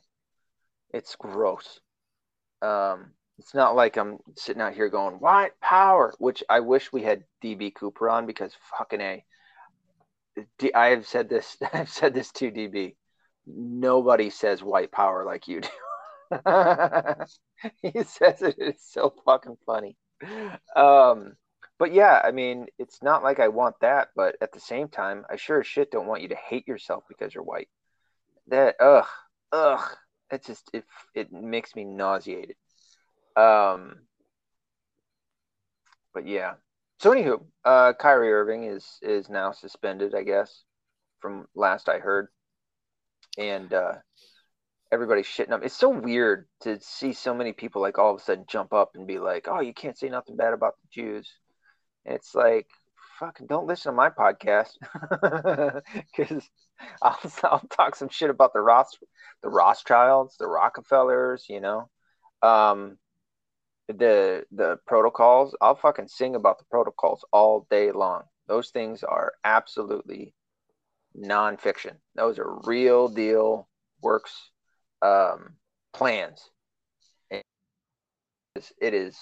[0.92, 1.80] It's gross.
[2.62, 7.02] Um, it's not like I'm sitting out here going white power, which I wish we
[7.02, 9.24] had DB Cooper on because fucking a.
[10.74, 11.56] I have said this.
[11.72, 12.94] I've said this to DB.
[13.46, 15.68] Nobody says white power like you do.
[17.82, 18.56] he says it.
[18.58, 19.96] It's so fucking funny.
[20.74, 21.36] Um,
[21.78, 25.24] but yeah, I mean, it's not like I want that, but at the same time,
[25.30, 27.68] I sure as shit don't want you to hate yourself because you're white
[28.48, 29.06] that ugh
[29.52, 29.96] ugh
[30.30, 30.84] it just it
[31.14, 32.56] it makes me nauseated
[33.36, 33.96] um
[36.14, 36.54] but yeah.
[37.00, 40.64] So anywho uh Kyrie Irving is is now suspended I guess
[41.20, 42.28] from last I heard.
[43.38, 43.94] And uh
[44.90, 45.62] everybody's shitting up.
[45.62, 48.92] It's so weird to see so many people like all of a sudden jump up
[48.94, 51.30] and be like oh you can't say nothing bad about the Jews.
[52.04, 52.68] It's like
[53.18, 54.72] fucking don't listen to my podcast.
[56.16, 56.48] Because
[57.02, 58.96] I'll, I'll talk some shit about the Ross,
[59.42, 61.88] the Rothschilds, the Rockefellers, you know,
[62.42, 62.98] um,
[63.88, 65.54] the the protocols.
[65.60, 68.22] I'll fucking sing about the protocols all day long.
[68.48, 70.34] Those things are absolutely
[71.18, 71.96] nonfiction.
[72.14, 73.68] Those are real deal
[74.02, 74.50] works
[75.02, 75.54] um,
[75.92, 76.50] plans.
[78.80, 79.18] It is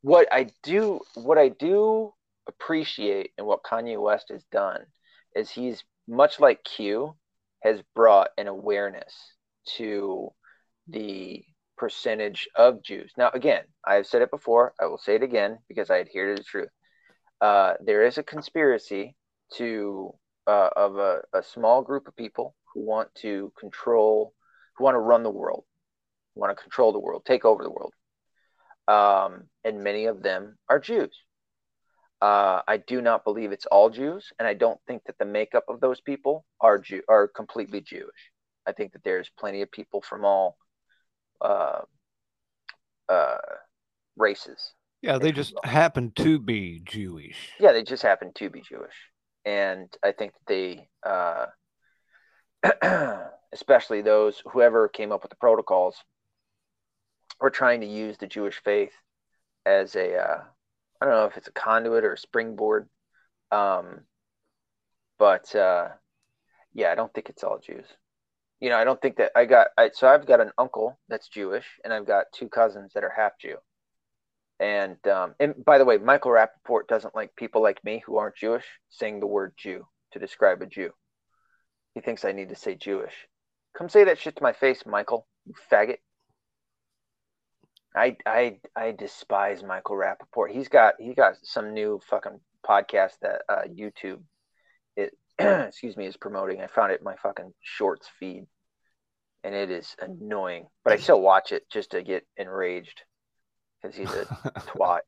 [0.00, 1.00] what I do.
[1.14, 2.12] What I do
[2.48, 4.80] appreciate and what Kanye West has done
[5.34, 7.16] is he's much like Q
[7.62, 9.14] has brought an awareness
[9.76, 10.30] to
[10.88, 11.44] the
[11.84, 13.12] percentage of Jews.
[13.18, 14.72] Now, again, I've said it before.
[14.80, 16.70] I will say it again because I adhere to the truth.
[17.42, 19.16] Uh, there is a conspiracy
[19.58, 20.14] to
[20.46, 24.32] uh, of a, a small group of people who want to control,
[24.74, 25.64] who want to run the world.
[26.34, 27.92] want to control the world, take over the world.
[28.88, 31.14] Um, and many of them are Jews.
[32.22, 35.64] Uh, I do not believe it's all Jews, and I don't think that the makeup
[35.68, 38.22] of those people are Jew are completely Jewish.
[38.66, 40.56] I think that there's plenty of people from all
[41.44, 41.80] uh,
[43.08, 43.36] uh,
[44.16, 44.72] races.
[45.02, 47.50] Yeah, they just happen to be Jewish.
[47.60, 48.94] Yeah, they just happen to be Jewish,
[49.44, 51.46] and I think they, uh,
[53.52, 55.96] especially those whoever came up with the protocols,
[57.40, 58.92] were trying to use the Jewish faith
[59.66, 60.42] as a uh,
[61.00, 62.88] I don't know if it's a conduit or a springboard.
[63.50, 64.00] Um,
[65.18, 65.88] but uh,
[66.72, 67.86] yeah, I don't think it's all Jews.
[68.64, 69.66] You know, I don't think that I got.
[69.76, 73.12] I, so I've got an uncle that's Jewish, and I've got two cousins that are
[73.14, 73.56] half Jew.
[74.58, 78.36] And um, and by the way, Michael Rapaport doesn't like people like me who aren't
[78.36, 80.92] Jewish saying the word Jew to describe a Jew.
[81.94, 83.12] He thinks I need to say Jewish.
[83.76, 85.98] Come say that shit to my face, Michael, you faggot.
[87.94, 90.52] I I I despise Michael Rapaport.
[90.52, 94.22] He's got he got some new fucking podcast that uh, YouTube
[94.96, 96.60] it excuse me is promoting.
[96.60, 98.46] I found it in my fucking shorts feed,
[99.44, 100.66] and it is annoying.
[100.82, 103.02] But I still watch it just to get enraged
[103.80, 104.24] because he's a
[104.66, 105.00] twat.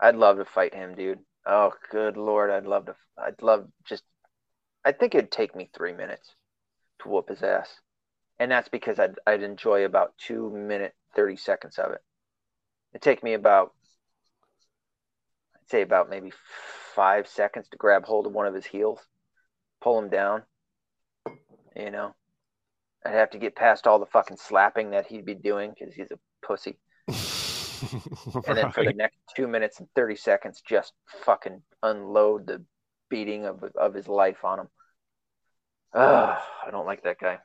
[0.00, 1.18] I'd love to fight him, dude.
[1.44, 2.94] Oh, good lord, I'd love to.
[3.18, 4.04] I'd love just.
[4.84, 6.34] I think it'd take me three minutes
[7.00, 7.68] to whoop his ass,
[8.38, 12.02] and that's because I'd I'd enjoy about two minute 30 seconds of it.
[12.92, 13.72] It'd take me about,
[15.56, 16.32] I'd say about maybe
[16.94, 19.00] five seconds to grab hold of one of his heels,
[19.80, 20.42] pull him down.
[21.74, 22.14] You know,
[23.06, 26.10] I'd have to get past all the fucking slapping that he'd be doing because he's
[26.10, 26.78] a pussy.
[27.08, 30.92] and then for the next two minutes and 30 seconds, just
[31.24, 32.64] fucking unload the
[33.08, 34.68] beating of, of his life on him.
[35.94, 37.38] Ugh, I don't like that guy.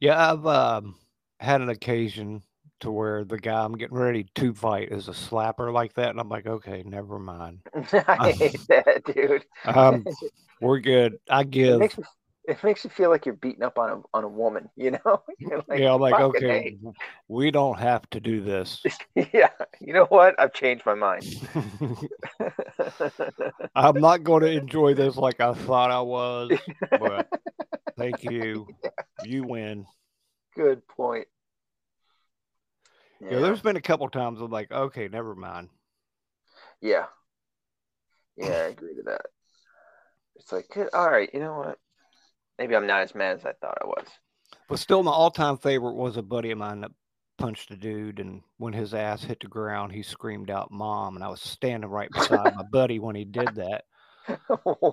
[0.00, 0.96] Yeah, I've um,
[1.38, 2.42] had an occasion
[2.80, 6.18] to where the guy I'm getting ready to fight is a slapper like that, and
[6.18, 7.60] I'm like, okay, never mind.
[7.92, 9.44] I hate that, dude.
[9.64, 10.04] Um,
[10.60, 11.18] we're good.
[11.28, 11.76] I give.
[11.76, 12.04] It makes, me,
[12.50, 15.22] it makes you feel like you're beating up on a on a woman, you know?
[15.68, 16.92] Like, yeah, I'm like, okay, A.
[17.28, 18.82] we don't have to do this.
[19.32, 20.38] yeah, you know what?
[20.38, 21.24] I've changed my mind.
[23.74, 26.50] I'm not going to enjoy this like I thought I was,
[26.90, 27.28] but
[27.96, 28.66] thank you.
[28.82, 28.90] Yeah.
[29.24, 29.86] You win.
[30.56, 31.28] Good point.
[33.20, 33.34] Yeah.
[33.34, 35.68] yeah, there's been a couple times I'm like, okay, never mind.
[36.80, 37.04] Yeah.
[38.36, 39.26] Yeah, I agree to that.
[40.36, 41.78] It's like, all right, you know what?
[42.60, 44.06] Maybe I'm not as mad as I thought I was.
[44.68, 46.90] But still, my all-time favorite was a buddy of mine that
[47.38, 51.24] punched a dude, and when his ass hit the ground, he screamed out "mom," and
[51.24, 53.84] I was standing right beside my buddy when he did that.
[54.28, 54.36] I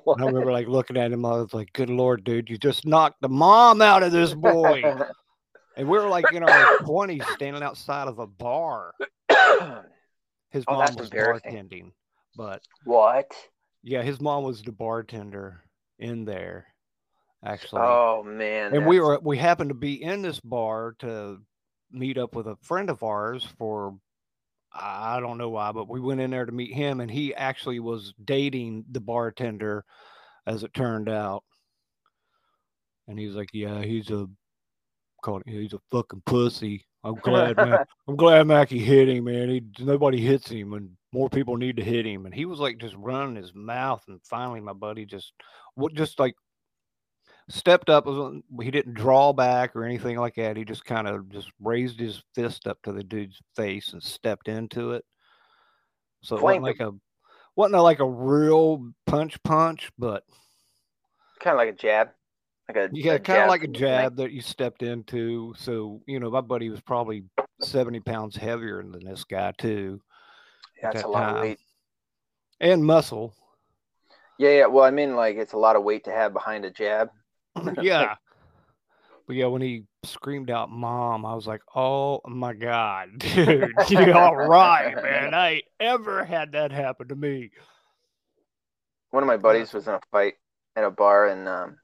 [0.08, 1.26] remember like looking at him.
[1.26, 4.84] I was like, "Good lord, dude, you just knocked the mom out of this boy."
[5.76, 8.96] And we were like in our twenties, standing outside of a bar.
[10.50, 11.92] His oh, mom was bartending,
[12.36, 13.32] but what?
[13.84, 15.62] Yeah, his mom was the bartender
[16.00, 16.66] in there,
[17.48, 17.82] actually.
[17.84, 18.76] Oh man!
[18.76, 21.40] And we were we happened to be in this bar to
[21.92, 23.98] meet up with a friend of ours for
[24.74, 27.80] I don't know why, but we went in there to meet him, and he actually
[27.80, 29.86] was dating the bartender,
[30.46, 31.44] as it turned out.
[33.08, 34.28] And he was like, "Yeah, he's a
[35.22, 36.86] called he's a fucking pussy.
[37.04, 37.80] I'm glad man.
[38.08, 39.50] I'm glad Mackie hit him, man.
[39.50, 42.26] He nobody hits him, and more people need to hit him.
[42.26, 45.34] And he was like just running his mouth, and finally my buddy just
[45.76, 46.36] what just like
[47.50, 48.08] stepped up.
[48.08, 48.32] Uh,
[48.62, 50.58] he didn't draw back or anything like that.
[50.58, 54.48] He just kind of just raised his fist up to the dude's face and stepped
[54.48, 55.06] into it.
[56.22, 56.92] So it wasn't like a
[57.56, 60.24] wasn't like a real punch punch, but
[61.40, 62.10] kind of like a jab
[62.68, 65.54] like a yeah, kind of like a jab that you stepped into.
[65.58, 67.24] So you know, my buddy was probably
[67.62, 70.02] seventy pounds heavier than this guy too.
[70.78, 71.36] Yeah, that's that a lot time.
[71.36, 71.60] of weight
[72.60, 73.34] and muscle.
[74.38, 74.66] Yeah, yeah.
[74.66, 77.10] Well, I mean, like it's a lot of weight to have behind a jab.
[77.82, 78.16] yeah.
[79.28, 84.14] But yeah, when he screamed out "mom," I was like, "Oh my god, dude, you
[84.14, 85.34] all right, man?
[85.34, 87.52] I ever had that happen to me."
[89.12, 90.36] One of my buddies was in a fight
[90.78, 91.78] at a bar, and um,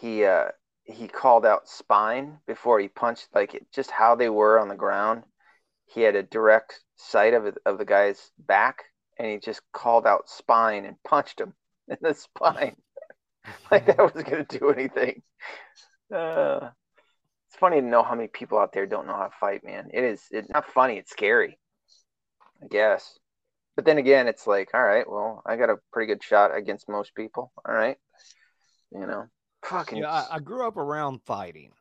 [0.00, 0.48] he uh,
[0.84, 4.74] he called out spine before he punched, like it, just how they were on the
[4.74, 5.24] ground.
[5.86, 8.84] He had a direct sight of it, of the guy's back,
[9.18, 11.54] and he just called out spine and punched him
[11.88, 12.76] in the spine,
[13.70, 15.22] like that was gonna do anything.
[16.14, 16.70] Uh,
[17.48, 19.90] it's funny to know how many people out there don't know how to fight, man.
[19.92, 21.58] It is it's not funny, it's scary.
[22.62, 23.18] I guess.
[23.76, 26.88] But then again, it's like, all right, well, I got a pretty good shot against
[26.88, 27.52] most people.
[27.66, 27.96] All right.
[28.92, 29.26] You know.
[29.64, 29.98] Fucking.
[29.98, 31.72] Yeah, I, I grew up around fighting,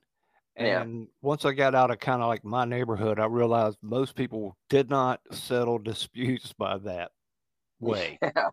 [0.58, 0.82] Yeah.
[0.82, 4.58] And once I got out of kind of like my neighborhood, I realized most people
[4.70, 7.12] did not settle disputes by that
[7.80, 8.18] way.
[8.22, 8.50] Yeah.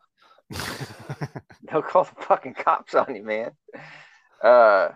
[1.70, 3.52] They'll call the fucking cops on you, man.
[4.42, 4.88] Uh,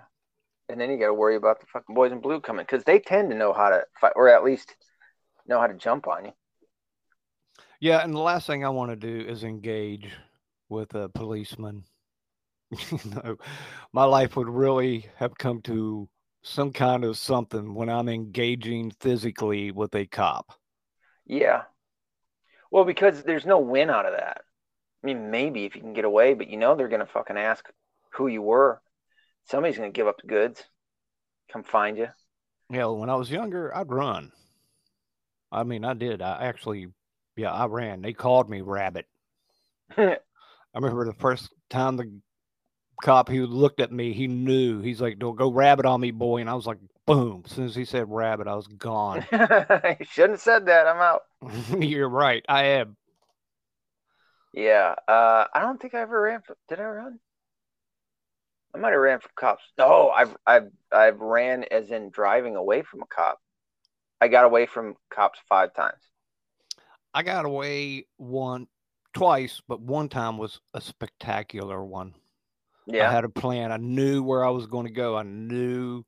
[0.68, 2.98] and then you got to worry about the fucking boys in blue coming because they
[2.98, 4.74] tend to know how to fight, or at least
[5.46, 6.32] know how to jump on you.
[7.80, 10.10] yeah, and the last thing I want to do is engage
[10.68, 11.84] with a policeman.
[12.70, 13.36] you know,
[13.92, 16.08] my life would really have come to
[16.42, 20.52] some kind of something when I'm engaging physically with a cop.
[21.26, 21.62] Yeah.
[22.70, 24.42] Well, because there's no win out of that.
[25.04, 27.68] I mean, maybe if you can get away, but you know they're gonna fucking ask
[28.12, 28.80] who you were.
[29.44, 30.64] Somebody's gonna give up the goods,
[31.52, 32.08] come find you.
[32.70, 34.32] Yeah, when I was younger, I'd run.
[35.52, 36.22] I mean, I did.
[36.22, 36.88] I actually,
[37.36, 38.00] yeah, I ran.
[38.00, 39.06] They called me Rabbit.
[39.98, 40.16] I
[40.74, 42.10] remember the first time the
[43.02, 44.80] cop he looked at me, he knew.
[44.80, 47.66] He's like, "Don't go rabbit on me, boy." And I was like, "Boom!" As soon
[47.66, 49.26] as he said rabbit, I was gone.
[49.32, 50.86] you shouldn't have said that.
[50.86, 51.24] I'm out.
[51.78, 52.42] You're right.
[52.48, 52.96] I am.
[54.54, 54.94] Yeah.
[55.08, 56.40] Uh, I don't think I ever ran.
[56.46, 57.18] For, did I run?
[58.74, 59.62] I might have ran from cops.
[59.78, 63.38] No, I've I've I've ran as in driving away from a cop.
[64.20, 66.00] I got away from cops five times.
[67.12, 68.66] I got away one,
[69.12, 72.14] twice, but one time was a spectacular one.
[72.86, 73.08] Yeah.
[73.08, 73.70] I had a plan.
[73.70, 75.16] I knew where I was going to go.
[75.16, 76.04] I knew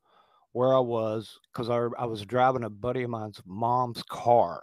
[0.53, 4.62] where I was because I, I was driving a buddy of mine's mom's car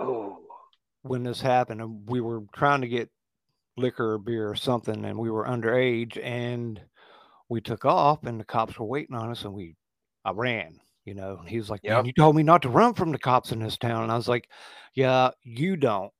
[0.00, 0.36] Ooh.
[1.08, 2.08] When this happened.
[2.08, 3.10] We were trying to get
[3.76, 6.22] liquor or beer or something, and we were underage.
[6.22, 6.80] And
[7.48, 9.76] we took off, and the cops were waiting on us, and we,
[10.24, 10.80] I ran.
[11.04, 12.06] You know, and he was like, "Man, Yep.
[12.06, 14.26] you told me not to run from the cops in this town." And I was
[14.28, 14.48] like,
[14.94, 16.12] "Yeah, you don't.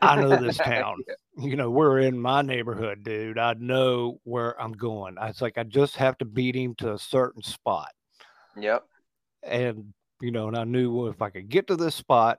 [0.00, 0.96] I know this town.
[1.38, 3.38] You know, we're in my neighborhood, dude.
[3.38, 5.18] I know where I'm going.
[5.18, 7.90] I was like, I just have to beat him to a certain spot.
[8.56, 8.84] Yep.
[9.42, 12.38] And, you know, and I knew if I could get to this spot,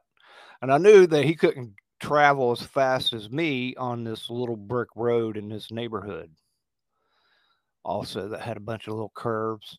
[0.62, 4.90] and I knew that he couldn't travel as fast as me on this little brick
[4.96, 6.32] road in this neighborhood.
[7.84, 9.78] Also, that had a bunch of little curves.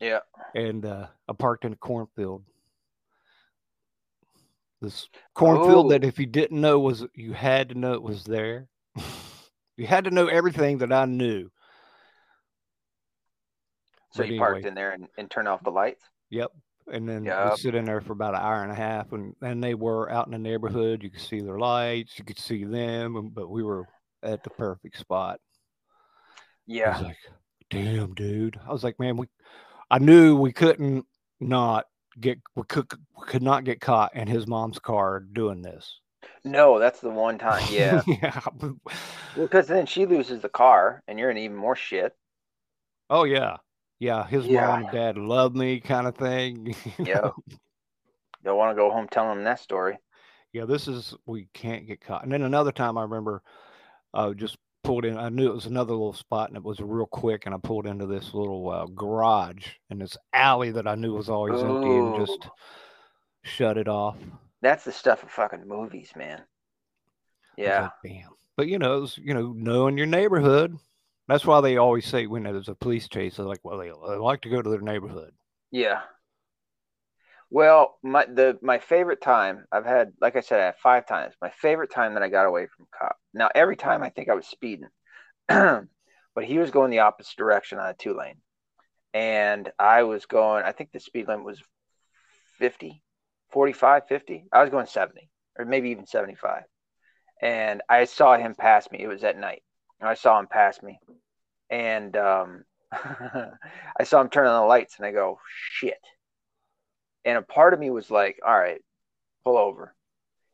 [0.00, 0.20] Yeah.
[0.54, 2.44] And uh, I parked in a cornfield.
[4.80, 5.88] This cornfield Oh.
[5.90, 8.68] that if you didn't know was you had to know it was there.
[9.76, 11.50] you had to know everything that I knew.
[14.12, 16.04] So But you parked in there and, and turned off the lights.
[16.30, 16.52] Yep.
[16.92, 17.56] And then we Yep.
[17.56, 20.26] sit in there for about an hour and a half, and and they were out
[20.26, 21.02] in the neighborhood.
[21.02, 23.86] You could see their lights, you could see them, but we were
[24.22, 25.40] at the perfect spot.
[26.66, 26.98] Yeah.
[27.00, 27.16] like,
[27.70, 29.28] "Damn, dude!" I was like, "Man, we."
[29.90, 31.06] I knew we couldn't
[31.40, 31.86] not
[32.20, 32.86] get we could
[33.18, 36.00] we could not get caught in his mom's car doing this.
[36.44, 37.64] No, that's the one time.
[37.70, 38.02] Yeah.
[38.06, 38.40] yeah.
[38.60, 38.76] well,
[39.36, 42.14] because then she loses the car, and you're in even more shit.
[43.10, 43.56] Oh yeah.
[44.04, 44.26] Yeah.
[44.26, 44.66] His Yeah.
[44.66, 46.74] mom and dad love me, kind of thing.
[46.98, 47.30] Yeah.
[48.44, 49.98] Don't want to go home telling them that story.
[50.52, 52.22] yeah, this is we can't get caught.
[52.22, 53.42] And then another time I remember
[54.12, 57.06] uh just pulled in I knew it was another little spot and it was real
[57.06, 61.14] quick and I pulled into this little uh, garage in this alley that I knew
[61.14, 62.48] was always empty and just
[63.42, 64.16] shut it off.
[64.60, 66.42] That's the stuff of fucking movies, man.
[67.56, 67.88] Yeah.
[68.04, 68.24] like.
[68.56, 70.76] But you know, it was, you know, knowing your neighborhood.
[71.26, 74.16] That's why they always say when there's a police chase, they're like, well, they, they
[74.16, 75.32] like to go to their neighborhood.
[75.70, 76.00] Yeah.
[77.50, 81.34] Well, my the my favorite time I've had, like I said, I had five times.
[81.40, 83.16] My favorite time that I got away from cop.
[83.32, 84.88] Now every time I think I was speeding,
[85.48, 85.86] but
[86.42, 88.40] he was going the opposite direction on a two lane,
[89.12, 90.64] and I was going.
[90.64, 91.62] I think the speed limit was
[92.58, 93.02] 50,
[93.52, 94.46] 45, 50.
[94.52, 96.64] I was going 70 or maybe even 75,
[97.40, 99.00] and I saw him pass me.
[99.00, 99.62] It was at night.
[100.08, 100.98] I saw him pass me,
[101.70, 105.38] and um, I saw him turn on the lights, and I go,
[105.70, 106.00] shit.
[107.24, 108.80] And a part of me was like, all right,
[109.44, 109.94] pull over.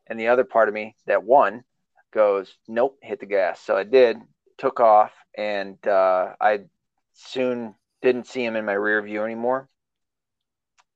[0.06, 1.64] And the other part of me, that one,
[2.12, 3.60] goes, nope, hit the gas.
[3.60, 4.18] So I did,
[4.58, 6.60] took off, and uh, I
[7.14, 9.68] soon didn't see him in my rear view anymore.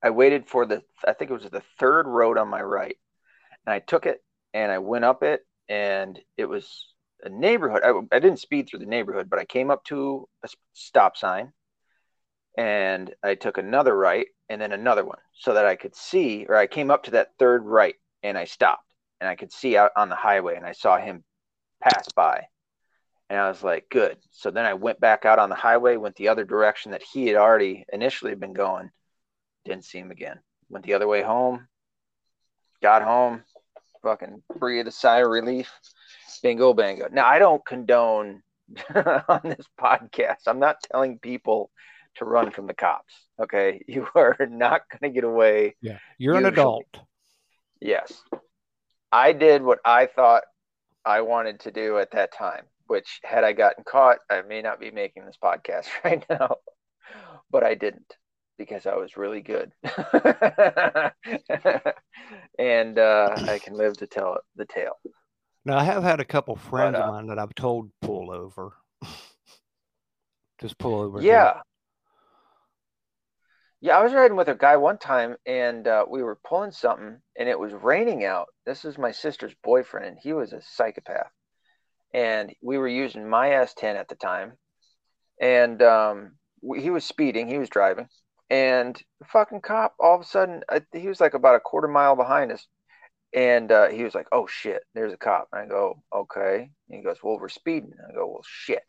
[0.02, 2.96] I waited for the, I think it was the third road on my right.
[3.66, 6.93] And I took it and I went up it, and it was
[7.24, 7.82] a neighborhood.
[7.84, 11.52] I, I didn't speed through the neighborhood, but I came up to a stop sign
[12.56, 16.56] and I took another right and then another one so that I could see, or
[16.56, 19.90] I came up to that third right and I stopped and I could see out
[19.96, 21.24] on the highway and I saw him
[21.82, 22.46] pass by.
[23.30, 24.18] And I was like, good.
[24.30, 27.26] So then I went back out on the highway, went the other direction that he
[27.26, 28.90] had already initially been going.
[29.64, 30.40] Didn't see him again.
[30.68, 31.66] Went the other way home.
[32.82, 33.42] Got home.
[34.02, 35.72] Fucking breathed a sigh of relief.
[36.42, 37.08] Bingo, bango.
[37.10, 38.42] Now, I don't condone
[38.94, 40.46] on this podcast.
[40.46, 41.70] I'm not telling people
[42.16, 43.14] to run from the cops.
[43.40, 45.76] Okay, you are not going to get away.
[45.80, 46.86] Yeah, you're an adult.
[47.80, 48.22] Yes,
[49.12, 50.44] I did what I thought
[51.04, 52.64] I wanted to do at that time.
[52.86, 56.56] Which, had I gotten caught, I may not be making this podcast right now,
[57.50, 58.14] but I didn't
[58.58, 59.72] because I was really good,
[62.58, 64.96] and uh, I can live to tell the tale.
[65.64, 68.72] Now I have had a couple friends uh, of mine that I've told pull over.
[70.60, 71.20] Just pull over.
[71.20, 71.32] here.
[71.32, 71.60] Yeah.
[73.80, 77.18] Yeah, I was riding with a guy one time and uh, we were pulling something
[77.38, 78.46] and it was raining out.
[78.64, 81.30] This is my sister's boyfriend and he was a psychopath.
[82.14, 84.54] And we were using my S10 at the time.
[85.38, 88.08] And um, we, he was speeding, he was driving.
[88.48, 91.88] And the fucking cop, all of a sudden, I, he was like about a quarter
[91.88, 92.66] mile behind us.
[93.34, 95.48] And uh, he was like, oh shit, there's a cop.
[95.52, 96.70] And I go, okay.
[96.88, 97.92] And he goes, well, we're speeding.
[98.08, 98.84] I go, well, shit.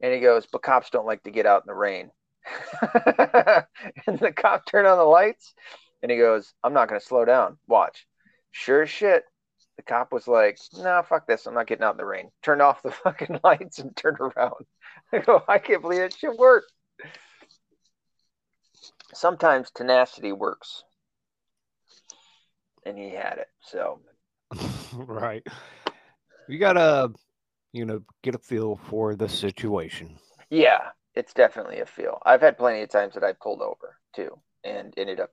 [0.00, 2.10] And he goes, but cops don't like to get out in the rain.
[4.06, 5.52] and the cop turned on the lights
[6.02, 7.58] and he goes, I'm not going to slow down.
[7.66, 8.06] Watch.
[8.52, 9.24] Sure as shit.
[9.76, 11.46] The cop was like, nah, fuck this.
[11.46, 12.30] I'm not getting out in the rain.
[12.42, 14.64] Turned off the fucking lights and turned around.
[15.12, 16.64] I go, I can't believe it should work."
[19.12, 20.84] Sometimes tenacity works.
[22.90, 23.46] And he had it.
[23.60, 24.00] So,
[24.92, 25.46] right.
[26.48, 27.12] You gotta,
[27.72, 30.16] you know, get a feel for the situation.
[30.50, 32.20] yeah, it's definitely a feel.
[32.26, 35.30] I've had plenty of times that I pulled over too and ended up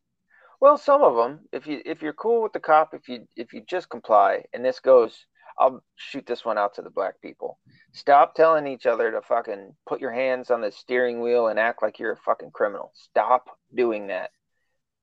[0.60, 3.54] well, some of them if you if you're cool with the cop, if you if
[3.54, 5.26] you just comply and this goes
[5.60, 7.58] I'll shoot this one out to the black people.
[7.92, 11.82] Stop telling each other to fucking put your hands on the steering wheel and act
[11.82, 12.92] like you're a fucking criminal.
[12.94, 14.30] Stop doing that.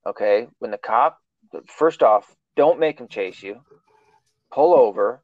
[0.06, 0.46] Okay?
[0.60, 1.18] When the cop
[1.66, 3.60] first off, don't make him chase you.
[4.52, 5.20] Pull over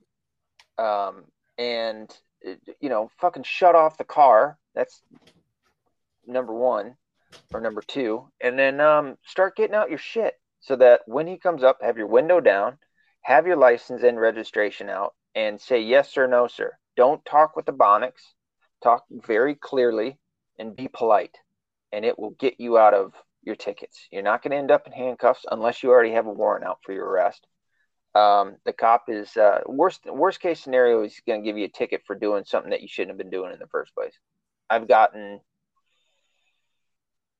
[0.78, 1.24] um
[1.58, 2.14] and
[2.80, 4.58] you know, fucking shut off the car.
[4.74, 5.02] That's
[6.26, 6.96] number one
[7.52, 8.28] or number two.
[8.40, 11.98] And then um, start getting out your shit so that when he comes up, have
[11.98, 12.78] your window down,
[13.22, 16.72] have your license and registration out, and say yes or no, sir.
[16.96, 18.22] Don't talk with the Ebonics.
[18.82, 20.18] Talk very clearly
[20.58, 21.36] and be polite,
[21.92, 24.08] and it will get you out of your tickets.
[24.10, 26.78] You're not going to end up in handcuffs unless you already have a warrant out
[26.84, 27.46] for your arrest.
[28.14, 31.68] Um, the cop is uh, worst worst case scenario is going to give you a
[31.68, 34.14] ticket for doing something that you shouldn't have been doing in the first place.
[34.68, 35.40] I've gotten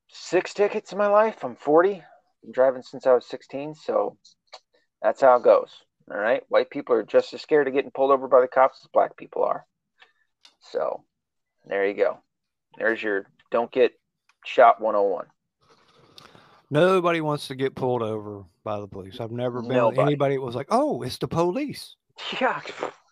[0.09, 1.44] six tickets in my life.
[1.44, 2.02] I'm 40.
[2.44, 4.16] I'm driving since I was 16, so
[5.02, 5.70] that's how it goes.
[6.10, 8.81] All right, white people are just as scared of getting pulled over by the cops
[8.82, 9.66] as black people are.
[10.60, 11.05] So
[11.66, 12.18] there you go.
[12.78, 13.93] There's your don't get
[14.44, 15.27] shot 101.
[16.70, 19.18] Nobody wants to get pulled over by the police.
[19.20, 20.02] I've never been Nobody.
[20.02, 21.97] anybody that was like, "Oh, it's the police."
[22.40, 22.60] Yeah.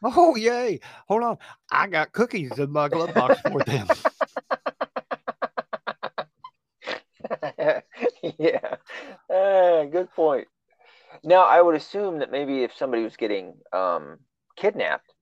[0.03, 0.79] Oh, yay!
[1.09, 1.39] Hold on,
[1.73, 3.89] I got cookies in my glove box for them.
[8.39, 8.77] yeah.
[9.29, 10.47] Uh, good point.
[11.25, 14.19] Now, I would assume that maybe if somebody was getting um,
[14.57, 15.13] kidnapped,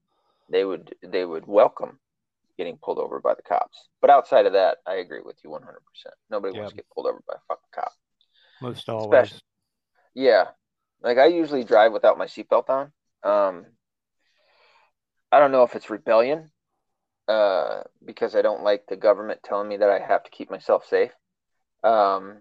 [0.51, 1.99] they would they would welcome
[2.57, 3.87] getting pulled over by the cops.
[4.01, 5.59] But outside of that, I agree with you 100%.
[6.29, 6.59] Nobody Yeah.
[6.61, 7.91] wants to get pulled over by a fucking cop.
[8.61, 9.05] Most always.
[9.05, 9.41] Especially-
[10.15, 10.45] Yeah.
[11.01, 12.91] Like I usually drive without my seatbelt on.
[13.23, 13.65] Um,
[15.31, 16.49] I don't know if it's rebellion
[17.27, 20.85] uh, because I don't like the government telling me that I have to keep myself
[20.87, 21.11] safe.
[21.83, 22.39] Um,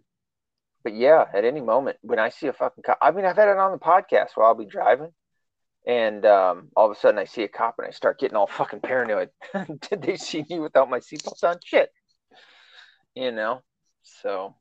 [0.85, 3.49] but yeah, at any moment when I see a fucking cop, I mean, I've had
[3.49, 5.13] it on the podcast where I'll be driving,
[5.87, 8.47] and um, all of a sudden I see a cop and I start getting all
[8.47, 9.31] fucking paranoid.
[9.91, 11.57] Did they see me without my seatbelt on?
[11.65, 11.91] Shit,
[13.15, 13.63] you know.
[14.03, 14.55] So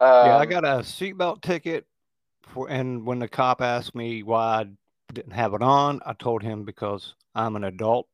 [0.00, 1.86] yeah, I um, got a seatbelt ticket
[2.42, 4.66] for, and when the cop asked me why I
[5.12, 8.08] didn't have it on, I told him because I'm an adult,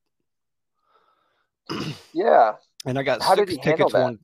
[2.13, 2.53] yeah.
[2.85, 3.95] and I got How six tickets.
[3.95, 4.19] One,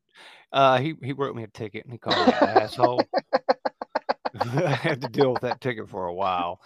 [0.53, 3.03] uh, he he wrote me a ticket and he called me an asshole.
[4.41, 6.61] I had to deal with that ticket for a while.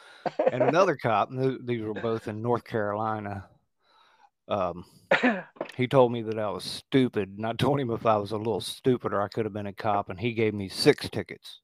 [0.52, 3.44] And another cop, these were both in North Carolina.
[4.48, 4.84] Um,
[5.76, 8.36] he told me that I was stupid, and I told him if I was a
[8.36, 11.60] little stupider, I could have been a cop, and he gave me six tickets.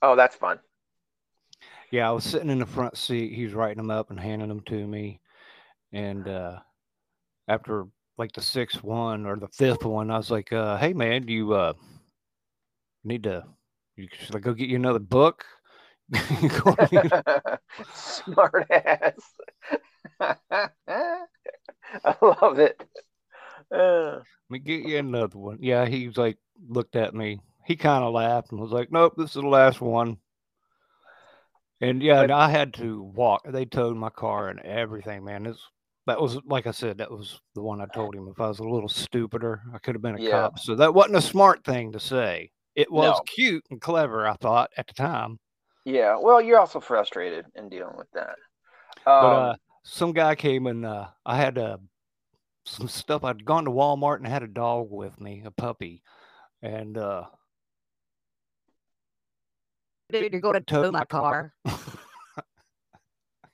[0.00, 0.58] Oh, that's fun.
[1.90, 3.34] Yeah, I was sitting in the front seat.
[3.34, 5.20] He was writing them up and handing them to me.
[5.92, 6.58] And uh,
[7.48, 7.86] after
[8.16, 11.32] like the sixth one or the fifth one, I was like, uh, "Hey, man, do
[11.32, 11.74] you uh,
[13.04, 13.44] need to?
[13.96, 15.44] You, should I go get you another book?"
[17.94, 19.34] Smart ass.
[22.04, 22.82] I love it.
[23.70, 25.58] Uh, Let me get you another one.
[25.60, 26.38] Yeah, he's like,
[26.68, 27.40] looked at me.
[27.64, 30.18] He kind of laughed and was like, "Nope, this is the last one."
[31.80, 33.42] And yeah, and I had to walk.
[33.44, 35.46] They towed my car and everything, man.
[35.46, 35.60] It's
[36.06, 38.28] that was like I said, that was the one I told him.
[38.28, 40.30] If I was a little stupider, I could have been a Yeah.
[40.30, 40.58] cop.
[40.58, 42.50] So that wasn't a smart thing to say.
[42.74, 43.22] It was No.
[43.26, 45.38] cute and clever, I thought at the time.
[45.84, 46.16] Yeah.
[46.20, 48.36] Well, you're also frustrated in dealing with that.
[49.04, 51.78] But Um, uh, some guy came and uh, I had uh,
[52.64, 53.24] some stuff.
[53.24, 56.02] I'd gone to Walmart and had a dog with me, a puppy,
[56.62, 57.24] and uh,
[60.10, 61.52] dude, you're going to tow my car.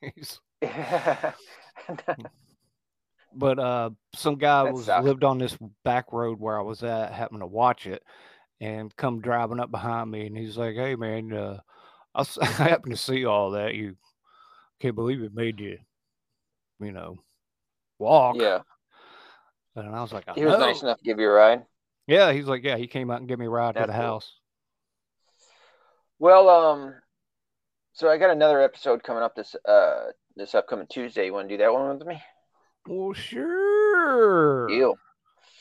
[0.01, 0.41] He's-
[3.35, 5.05] but uh, some guy That was sucks.
[5.05, 8.03] lived on this back road where I was at, happened to watch it,
[8.61, 11.59] and come driving up behind me, and he's like, "Hey, man, uh,
[12.15, 13.75] I, s- I happened to see all that.
[13.75, 13.97] You
[14.81, 15.79] can't believe it made you,
[16.81, 17.19] you know,
[17.99, 18.61] walk." yeah.
[19.77, 20.67] And I was like, I He was know.
[20.67, 21.67] nice enough to give you a ride.
[22.07, 23.95] Yeah, he's like, yeah, he came out and gave me a ride to the cool.
[23.95, 24.41] house.
[26.19, 26.95] Well, um,
[27.93, 30.07] so I got another episode coming up this uh
[30.37, 31.27] this upcoming Tuesday.
[31.27, 32.23] You want to do that one with me?
[32.87, 34.69] Well, sure.
[34.69, 34.95] Deal.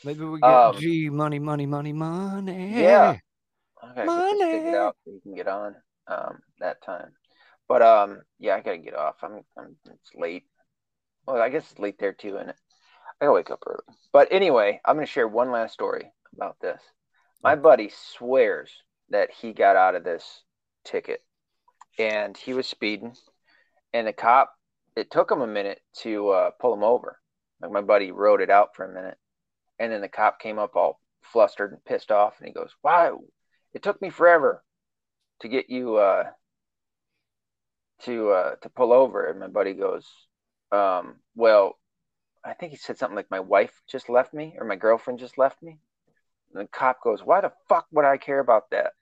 [0.04, 2.80] Maybe we get Um, G money, money, money, money.
[2.80, 3.16] Yeah.
[3.82, 4.74] I gotta get this Money.
[4.74, 5.76] out so you can get on
[6.06, 7.12] um that time.
[7.68, 9.16] But um, yeah, I gotta get off.
[9.22, 10.44] I'm, I'm it's late.
[11.28, 12.54] Well, I guess it's late there too, and I
[13.20, 13.82] gotta wake up early.
[14.14, 16.80] But anyway, I'm gonna share one last story about this.
[17.42, 18.70] My buddy swears
[19.10, 20.42] that he got out of this
[20.84, 21.22] ticket,
[21.98, 23.14] and he was speeding,
[23.92, 24.54] and the cop.
[24.96, 27.20] It took him a minute to uh, pull him over.
[27.60, 29.18] Like my buddy wrote it out for a minute,
[29.78, 33.10] and then the cop came up all flustered and pissed off, and he goes, "Why?
[33.74, 34.64] It took me forever
[35.40, 36.30] to get you uh,
[38.04, 40.06] to uh, to pull over." And my buddy goes,
[40.72, 41.78] um, "Well,
[42.44, 45.38] I think he said something like my wife just left me or my girlfriend just
[45.38, 45.78] left me."
[46.52, 48.92] And the cop goes, "Why the fuck would I care about that?"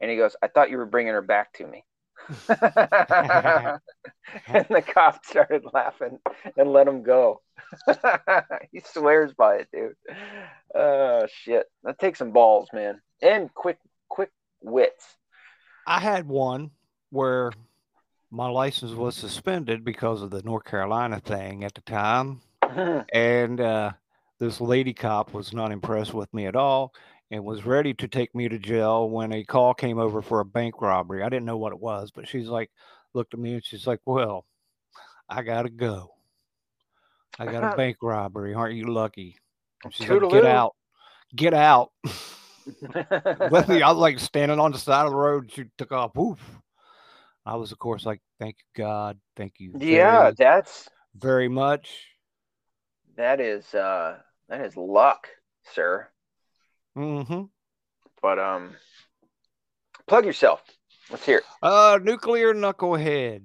[0.00, 1.84] And he goes, "I thought you were bringing her back to me."
[2.48, 2.58] and
[4.68, 6.18] the cop started laughing
[6.56, 7.40] and let him go.
[8.72, 9.94] he swears by it, dude.
[10.74, 13.78] Oh shit, that takes some balls, man, and quick,
[14.08, 14.30] quick
[14.60, 15.16] wits.
[15.86, 16.70] I had one
[17.10, 17.52] where
[18.30, 22.40] my license was suspended because of the North Carolina thing at the time.
[23.12, 23.92] and uh,
[24.38, 26.92] this lady cop was not impressed with me at all
[27.30, 30.44] and was ready to take me to jail when a call came over for a
[30.44, 31.22] bank robbery.
[31.22, 32.70] I didn't know what it was, but she's like,
[33.14, 34.46] looked at me and she's like, Well,
[35.28, 36.14] I gotta go.
[37.38, 38.54] I got a bank robbery.
[38.54, 39.36] Aren't you lucky?
[39.84, 40.74] And she's like, Get out.
[41.34, 41.92] Get out.
[42.82, 45.50] Me, I was like standing on the side of the road.
[45.52, 46.14] She took off.
[46.14, 46.38] Woof.
[47.48, 49.18] I was, of course, like, Thank you, God.
[49.36, 49.72] Thank you.
[49.78, 52.06] yeah, very, that's very much.
[53.16, 54.18] that is uh
[54.48, 55.28] that is luck,
[55.74, 56.08] sir.
[56.96, 57.42] Mm-hmm.
[58.22, 58.76] But um,
[60.06, 60.62] plug yourself.
[61.10, 61.38] Let's hear.
[61.38, 61.44] It.
[61.62, 63.44] Uh, Nuclear Knucklehead.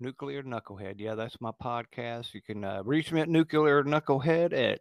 [0.00, 0.94] Nuclear Knucklehead.
[0.98, 2.34] Yeah, that's my podcast.
[2.34, 4.80] You can uh, reach me at Nuclear Knucklehead at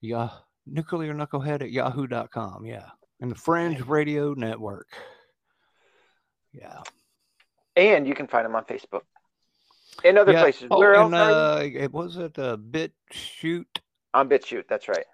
[0.00, 0.30] yeah,
[0.66, 2.64] Nuclear Knucklehead at yahoo.com.
[2.64, 2.88] Yeah.
[3.20, 4.88] And the Fringe Radio Network.
[6.52, 6.80] Yeah.
[7.76, 9.02] And you can find them on Facebook
[10.04, 10.42] and other yeah.
[10.42, 10.68] places.
[10.70, 11.78] Oh, Where else and, you?
[11.78, 13.80] uh, it was it uh, Bit Shoot.
[14.14, 14.68] On BitChute.
[14.68, 15.06] That's right.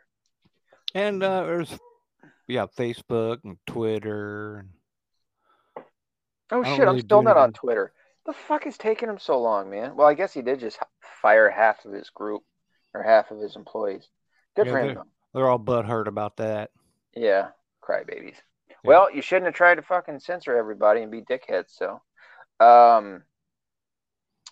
[0.94, 1.78] And uh, there's
[2.48, 4.66] yeah, Facebook and Twitter.
[6.50, 7.52] Oh shit, I'm still not on.
[7.52, 7.92] Twitter.
[8.26, 9.94] The fuck is taking him so long, man?
[9.96, 10.78] Well, I guess he did just
[11.22, 12.42] fire half of his group
[12.94, 14.08] or half of his employees.
[14.56, 15.04] Good Yeah, for him, they're-
[15.34, 16.70] they're all butthurt about that.
[17.14, 17.50] Yeah,
[17.82, 18.36] crybabies.
[18.68, 18.76] Yeah.
[18.84, 21.70] Well, you shouldn't have tried to fucking censor everybody and be dickheads.
[21.70, 22.00] So,
[22.60, 23.22] um,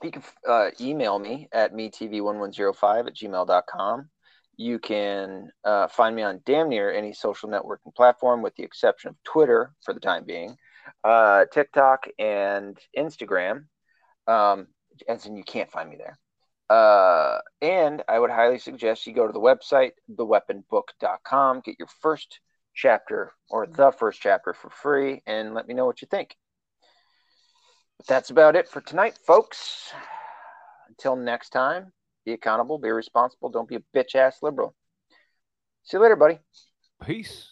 [0.02, 4.08] you can uh, email me at metv1105 at gmail.com.
[4.58, 9.10] You can uh, find me on damn near any social networking platform, with the exception
[9.10, 10.56] of Twitter for the time being,
[11.04, 13.66] uh, TikTok, and Instagram.
[14.26, 14.68] Um,
[15.06, 16.18] in, you can't find me there.
[16.68, 22.40] Uh, and I would highly suggest you go to the website, theweaponbook.com, get your first
[22.74, 26.36] chapter or the first chapter for free, and let me know what you think.
[27.98, 29.92] But that's about it for tonight, folks.
[30.88, 31.92] Until next time,
[32.24, 34.74] be accountable, be responsible, don't be a bitch ass liberal.
[35.84, 36.38] See you later, buddy.
[37.02, 37.48] Peace.